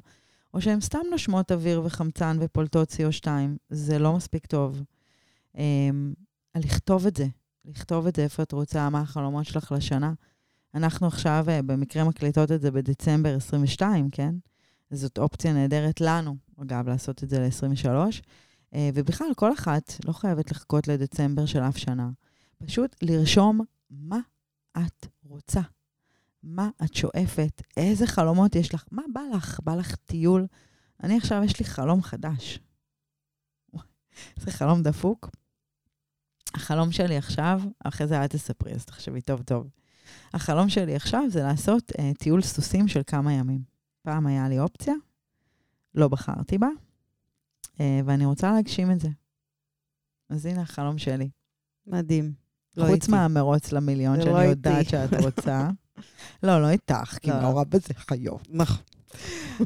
או 0.53 0.61
שהן 0.61 0.81
סתם 0.81 0.99
נושמות 1.11 1.51
אוויר 1.51 1.81
וחמצן 1.85 2.37
ופולטות 2.39 2.91
CO2. 2.91 3.27
זה 3.69 3.99
לא 3.99 4.13
מספיק 4.13 4.45
טוב. 4.45 4.81
Um, 5.55 5.59
לכתוב 6.55 7.07
את 7.07 7.15
זה, 7.15 7.27
לכתוב 7.65 8.07
את 8.07 8.15
זה 8.15 8.23
איפה 8.23 8.43
את 8.43 8.51
רוצה, 8.51 8.89
מה 8.89 9.01
החלומות 9.01 9.45
שלך 9.45 9.71
לשנה. 9.71 10.13
אנחנו 10.75 11.07
עכשיו 11.07 11.45
אה, 11.49 11.61
במקרה 11.61 12.03
מקליטות 12.03 12.51
את 12.51 12.61
זה 12.61 12.71
בדצמבר 12.71 13.35
22, 13.35 14.09
כן? 14.09 14.35
זאת 14.91 15.17
אופציה 15.17 15.53
נהדרת 15.53 16.01
לנו, 16.01 16.35
אגב, 16.61 16.89
לעשות 16.89 17.23
את 17.23 17.29
זה 17.29 17.39
ל-23. 17.39 17.87
אה, 18.73 18.89
ובכלל, 18.93 19.27
כל 19.35 19.53
אחת 19.53 19.93
לא 20.05 20.13
חייבת 20.13 20.51
לחכות 20.51 20.87
לדצמבר 20.87 21.45
של 21.45 21.59
אף 21.59 21.77
שנה. 21.77 22.09
פשוט 22.65 22.95
לרשום 23.01 23.61
מה 23.89 24.19
את 24.77 25.07
רוצה, 25.23 25.61
מה 26.43 26.69
את 26.83 26.93
שואפת, 26.93 27.61
איזה 27.77 28.07
חלומות 28.07 28.55
יש 28.55 28.73
לך, 28.73 28.85
מה 28.91 29.01
בא 29.13 29.21
לך? 29.35 29.59
בא 29.63 29.75
לך 29.75 29.95
טיול? 29.95 30.47
אני 31.03 31.17
עכשיו, 31.17 31.43
יש 31.43 31.59
לי 31.59 31.65
חלום 31.65 32.01
חדש. 32.01 32.59
זה 34.37 34.51
חלום 34.51 34.83
דפוק. 34.83 35.29
החלום 36.53 36.91
שלי 36.91 37.17
עכשיו, 37.17 37.61
אחרי 37.83 38.07
זה 38.07 38.21
אל 38.21 38.27
תספרי, 38.27 38.73
אז 38.73 38.85
תחשבי 38.85 39.21
טוב 39.21 39.41
טוב. 39.41 39.69
החלום 40.33 40.69
שלי 40.69 40.95
עכשיו 40.95 41.23
זה 41.29 41.43
לעשות 41.43 41.91
אה, 41.99 42.11
טיול 42.19 42.41
סוסים 42.41 42.87
של 42.87 43.01
כמה 43.07 43.33
ימים. 43.33 43.63
פעם 44.01 44.27
היה 44.27 44.49
לי 44.49 44.59
אופציה, 44.59 44.93
לא 45.95 46.07
בחרתי 46.07 46.57
בה, 46.57 46.67
אה, 47.79 47.99
ואני 48.05 48.25
רוצה 48.25 48.51
להגשים 48.51 48.91
את 48.91 48.99
זה. 48.99 49.09
אז 50.29 50.45
הנה 50.45 50.61
החלום 50.61 50.97
שלי. 50.97 51.29
מדהים. 51.87 52.42
לא 52.77 52.85
חוץ. 52.85 53.07
מהמרוץ 53.07 53.71
למיליון, 53.71 54.15
זה 54.15 54.21
שאני 54.21 54.33
לא 54.33 54.39
יודעת 54.39 54.77
איתי. 54.77 54.89
שאת 54.89 55.13
רוצה. 55.21 55.69
לא, 56.43 56.61
לא 56.61 56.69
איתך, 56.69 57.17
כי 57.21 57.29
לא. 57.29 57.41
מעורב 57.41 57.69
בזה 57.69 57.93
חיות. 57.93 58.47
נכון. 58.49 58.77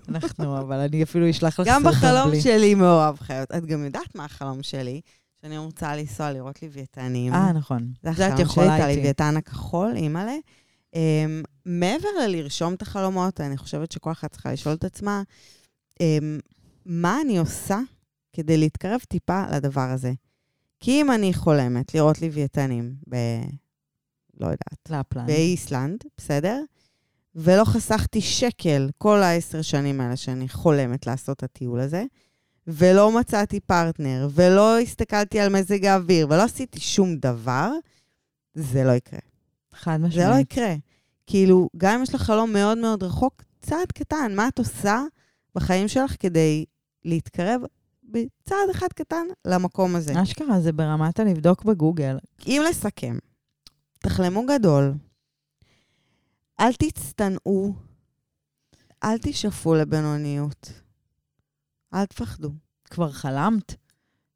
אנחנו, 0.09 0.59
אבל 0.59 0.79
אני 0.79 1.03
אפילו 1.03 1.29
אשלח 1.29 1.59
לך 1.59 1.67
גם 1.67 1.83
סרטון 1.83 1.99
בחלום 1.99 2.29
בלי. 2.29 2.41
שלי 2.41 2.75
מעורב 2.75 3.17
חיות. 3.21 3.51
את 3.51 3.65
גם 3.65 3.85
יודעת 3.85 4.15
מה 4.15 4.25
החלום 4.25 4.63
שלי? 4.63 5.01
שאני 5.41 5.57
רוצה 5.57 5.95
לנסוע 5.95 6.31
לראות 6.31 6.63
לוויתנים. 6.63 7.33
אה, 7.33 7.51
נכון. 7.51 7.91
זה 8.03 8.27
החלום 8.27 8.49
שלי, 8.49 8.65
את. 8.65 8.81
הלוויתן 8.81 9.37
הכחול, 9.37 9.93
אימא'לה. 9.95 10.35
Um, 10.95 10.99
מעבר 11.65 12.07
ללרשום 12.23 12.73
את 12.73 12.81
החלומות, 12.81 13.41
אני 13.41 13.57
חושבת 13.57 13.91
שכל 13.91 14.11
אחת 14.11 14.31
צריכה 14.31 14.51
לשאול 14.51 14.75
את 14.75 14.83
עצמה, 14.83 15.21
um, 15.93 16.03
מה 16.85 17.21
אני 17.21 17.37
עושה 17.37 17.79
כדי 18.33 18.57
להתקרב 18.57 18.99
טיפה 19.07 19.43
לדבר 19.51 19.81
הזה? 19.81 20.13
כי 20.79 21.01
אם 21.01 21.11
אני 21.11 21.33
חולמת 21.33 21.93
לראות 21.93 22.21
לוויתנים 22.21 22.95
ב... 23.09 23.15
לא 24.39 24.45
יודעת, 24.45 24.89
לפלן. 24.89 25.25
באיסלנד, 25.25 26.03
בסדר? 26.17 26.63
ולא 27.35 27.63
חסכתי 27.65 28.21
שקל 28.21 28.89
כל 28.97 29.17
העשר 29.17 29.61
שנים 29.61 30.01
האלה 30.01 30.15
שאני 30.15 30.49
חולמת 30.49 31.07
לעשות 31.07 31.37
את 31.37 31.43
הטיול 31.43 31.79
הזה, 31.79 32.03
ולא 32.67 33.19
מצאתי 33.19 33.59
פרטנר, 33.59 34.27
ולא 34.31 34.79
הסתכלתי 34.79 35.39
על 35.39 35.49
מזג 35.49 35.85
האוויר, 35.85 36.27
ולא 36.29 36.43
עשיתי 36.43 36.79
שום 36.79 37.15
דבר, 37.15 37.71
זה 38.53 38.83
לא 38.83 38.91
יקרה. 38.91 39.19
חד 39.73 39.99
זה 39.99 40.03
לא 40.03 40.07
משמעית. 40.07 40.51
יקרה. 40.51 40.75
כאילו, 41.27 41.69
גם 41.77 41.95
אם 41.95 42.03
יש 42.03 42.15
לך 42.15 42.21
חלום 42.21 42.53
מאוד 42.53 42.77
מאוד 42.77 43.03
רחוק, 43.03 43.43
צעד 43.61 43.91
קטן, 43.93 44.31
מה 44.35 44.47
את 44.47 44.59
עושה 44.59 45.01
בחיים 45.55 45.87
שלך 45.87 46.15
כדי 46.19 46.65
להתקרב 47.05 47.61
בצעד 48.07 48.69
אחד 48.71 48.87
קטן 48.95 49.25
למקום 49.45 49.95
הזה. 49.95 50.21
אשכרה, 50.23 50.61
זה 50.61 50.71
ברמת 50.71 51.19
הלבדוק 51.19 51.63
בגוגל. 51.63 52.17
אם 52.47 52.61
לסכם, 52.69 53.17
תחלמו 53.99 54.45
גדול, 54.45 54.93
אל 56.59 56.73
תצטנעו, 56.73 57.73
אל 59.03 59.17
תשאפו 59.21 59.75
לבינוניות, 59.75 60.71
אל 61.93 62.05
תפחדו. 62.05 62.51
כבר 62.89 63.11
חלמת? 63.11 63.75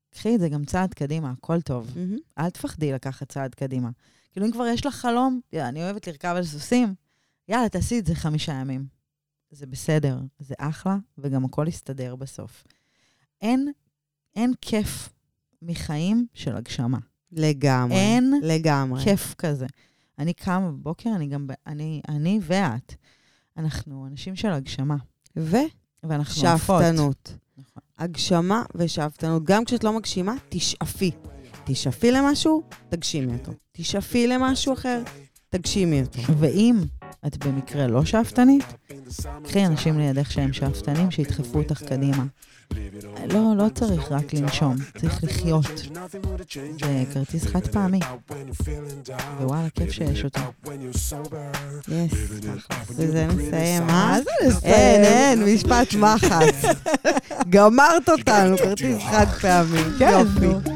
קחי 0.09 0.35
את 0.35 0.39
זה 0.39 0.49
גם 0.49 0.65
צעד 0.65 0.93
קדימה, 0.93 1.31
הכל 1.31 1.61
טוב. 1.61 1.93
אל 2.37 2.49
תפחדי 2.49 2.91
לקחת 2.91 3.31
צעד 3.31 3.55
קדימה. 3.55 3.89
כאילו, 4.31 4.45
אם 4.45 4.51
כבר 4.51 4.65
יש 4.65 4.85
לך 4.85 4.95
חלום, 4.95 5.39
יאללה, 5.53 5.69
אני 5.69 5.83
אוהבת 5.83 6.07
לרכב 6.07 6.33
על 6.37 6.43
סוסים, 6.45 6.95
יאללה, 7.47 7.69
תעשי 7.69 7.99
את 7.99 8.05
זה 8.05 8.15
חמישה 8.15 8.51
ימים. 8.53 8.85
זה 9.51 9.65
בסדר, 9.65 10.19
זה 10.39 10.53
אחלה, 10.57 10.97
וגם 11.17 11.45
הכל 11.45 11.65
יסתדר 11.67 12.15
בסוף. 12.15 12.63
אין, 13.41 13.71
אין 14.35 14.53
כיף 14.61 15.09
מחיים 15.61 16.25
של 16.33 16.55
הגשמה. 16.55 16.97
לגמרי. 17.31 17.95
אין 17.97 18.33
לגמרי. 18.43 19.03
כיף 19.03 19.35
כזה. 19.37 19.65
אני 20.19 20.33
קמה 20.33 20.71
בבוקר, 20.71 21.09
אני 21.15 21.27
גם, 21.27 21.47
אני, 21.67 22.01
אני 22.09 22.39
ואת, 22.41 22.95
אנחנו 23.57 24.07
אנשים 24.07 24.35
של 24.35 24.51
הגשמה, 24.51 24.95
ואנחנו 26.03 26.47
עפות. 26.47 26.81
ושאפתנות. 26.81 27.33
נכון. 27.57 27.83
הגשמה 27.97 28.63
ושאפתנות. 28.75 29.43
גם 29.43 29.65
כשאת 29.65 29.83
לא 29.83 29.93
מגשימה, 29.93 30.35
תשאפי. 30.49 31.11
תשאפי 31.63 32.11
למשהו, 32.11 32.63
תגשימי 32.89 33.33
אותו. 33.33 33.51
תשאפי 33.71 34.27
למשהו 34.27 34.73
אחר, 34.73 35.03
תגשימי 35.49 36.01
אותו. 36.01 36.19
ואם 36.39 36.75
את 37.27 37.45
במקרה 37.45 37.87
לא 37.87 38.05
שאפתנית, 38.05 38.63
קחי 39.43 39.65
אנשים 39.65 39.99
לידך 39.99 40.31
שהם 40.31 40.53
שאפתנים, 40.53 41.11
שידחפו 41.11 41.59
אותך 41.59 41.83
קדימה. 41.83 42.23
לא, 43.33 43.53
לא 43.57 43.69
צריך 43.75 44.11
רק 44.11 44.33
לנשום, 44.33 44.75
צריך 44.97 45.23
לחיות. 45.23 45.65
זה 46.79 47.03
כרטיס 47.13 47.45
חד 47.45 47.67
פעמי, 47.67 47.99
ווואלה, 49.39 49.69
כיף 49.69 49.91
שיש 49.91 50.23
אותו. 50.23 50.41
יס. 51.87 52.11
וזה 52.89 53.27
נסיים, 53.27 53.81
אה? 53.81 53.87
מה 53.87 54.17
זה 54.23 54.47
נסיים? 54.47 54.73
אין, 54.73 55.03
אין, 55.03 55.55
משפט 55.55 55.93
מחץ. 55.93 56.65
גמרת 57.49 58.09
אותנו, 58.09 58.57
כרטיס 58.63 59.03
חד 59.11 59.27
פעמי. 59.41 59.81
כן, 59.99 60.11
יופי. 60.11 60.69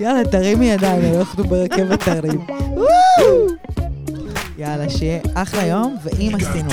יאללה, 0.00 0.24
תרימי 0.24 0.66
ידיים, 0.70 1.14
אנחנו 1.14 1.44
ברכבת 1.44 2.08
הרים. 2.08 2.46
יאללה, 4.62 4.88
שיהיה 4.88 5.18
אחלה 5.34 5.66
יום, 5.66 5.96
ואם 6.04 6.32
עשינו. 6.34 6.70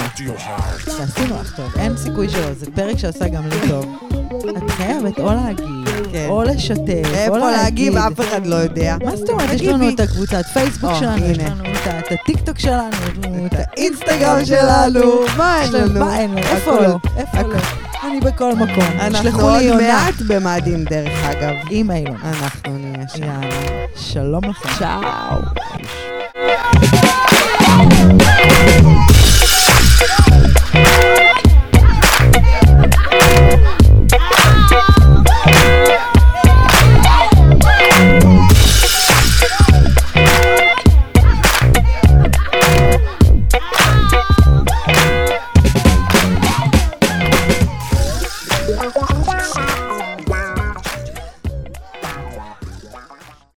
שעשינו 0.86 1.36
לך 1.42 1.56
טוב, 1.56 1.72
אין 1.80 1.98
סיכוי 1.98 2.30
שלא, 2.30 2.54
זה 2.54 2.66
פרק 2.76 2.98
שעשה 2.98 3.28
גם 3.28 3.48
לי 3.48 3.70
טוב. 3.70 3.86
את 4.58 4.72
חייבת 4.72 5.20
או 5.20 5.34
להגיב, 5.34 6.08
כן. 6.12 6.26
או 6.30 6.44
לשתף, 6.44 7.04
או 7.06 7.14
איפה 7.14 7.38
להגיד. 7.38 7.94
להגיב, 7.94 7.98
אף 7.98 8.20
אחד 8.20 8.48
לא 8.48 8.56
יודע. 8.56 8.98
מה 9.06 9.16
זאת 9.16 9.30
אומרת? 9.30 9.50
יש. 9.54 9.62
לנו 9.62 9.90
את 9.90 10.00
הקבוצת 10.00 10.46
פייסבוק 10.54 10.92
או, 10.92 10.96
שלנו, 10.96 11.26
יש. 11.26 11.38
לנו 11.38 11.64
את 11.64 12.12
הטיקטוק 12.12 12.60
שלנו, 12.60 12.90
יש 12.90 13.26
לנו 13.26 13.46
את 13.46 13.54
אינסטגרם 13.78 14.46
שלנו, 14.46 15.22
מה 15.38 15.62
אין 15.62 15.72
לנו-? 15.74 16.00
מה 16.00 16.20
אין 16.20 16.32
לנו? 16.32 16.40
איפה. 16.40 16.80
לא? 16.80 16.98
איפה 17.18 17.42
לא? 17.42 17.56
אני 18.04 18.20
בכל 18.20 18.56
מקום. 18.56 19.00
אנחנו 19.00 19.42
עוד. 19.42 19.64
מעט 19.82 20.16
במאדים, 20.28 20.84
דרך 20.84 21.26
אגב. 21.26 21.54
אימייל. 21.70 22.08
אנחנו 22.24 22.78
נהיה 22.78 23.08
שם. 23.08 23.24
יאללה, 23.24 23.86
שלום 23.96 24.44
לכם. 24.44 24.70
צ'או. 24.80 25.99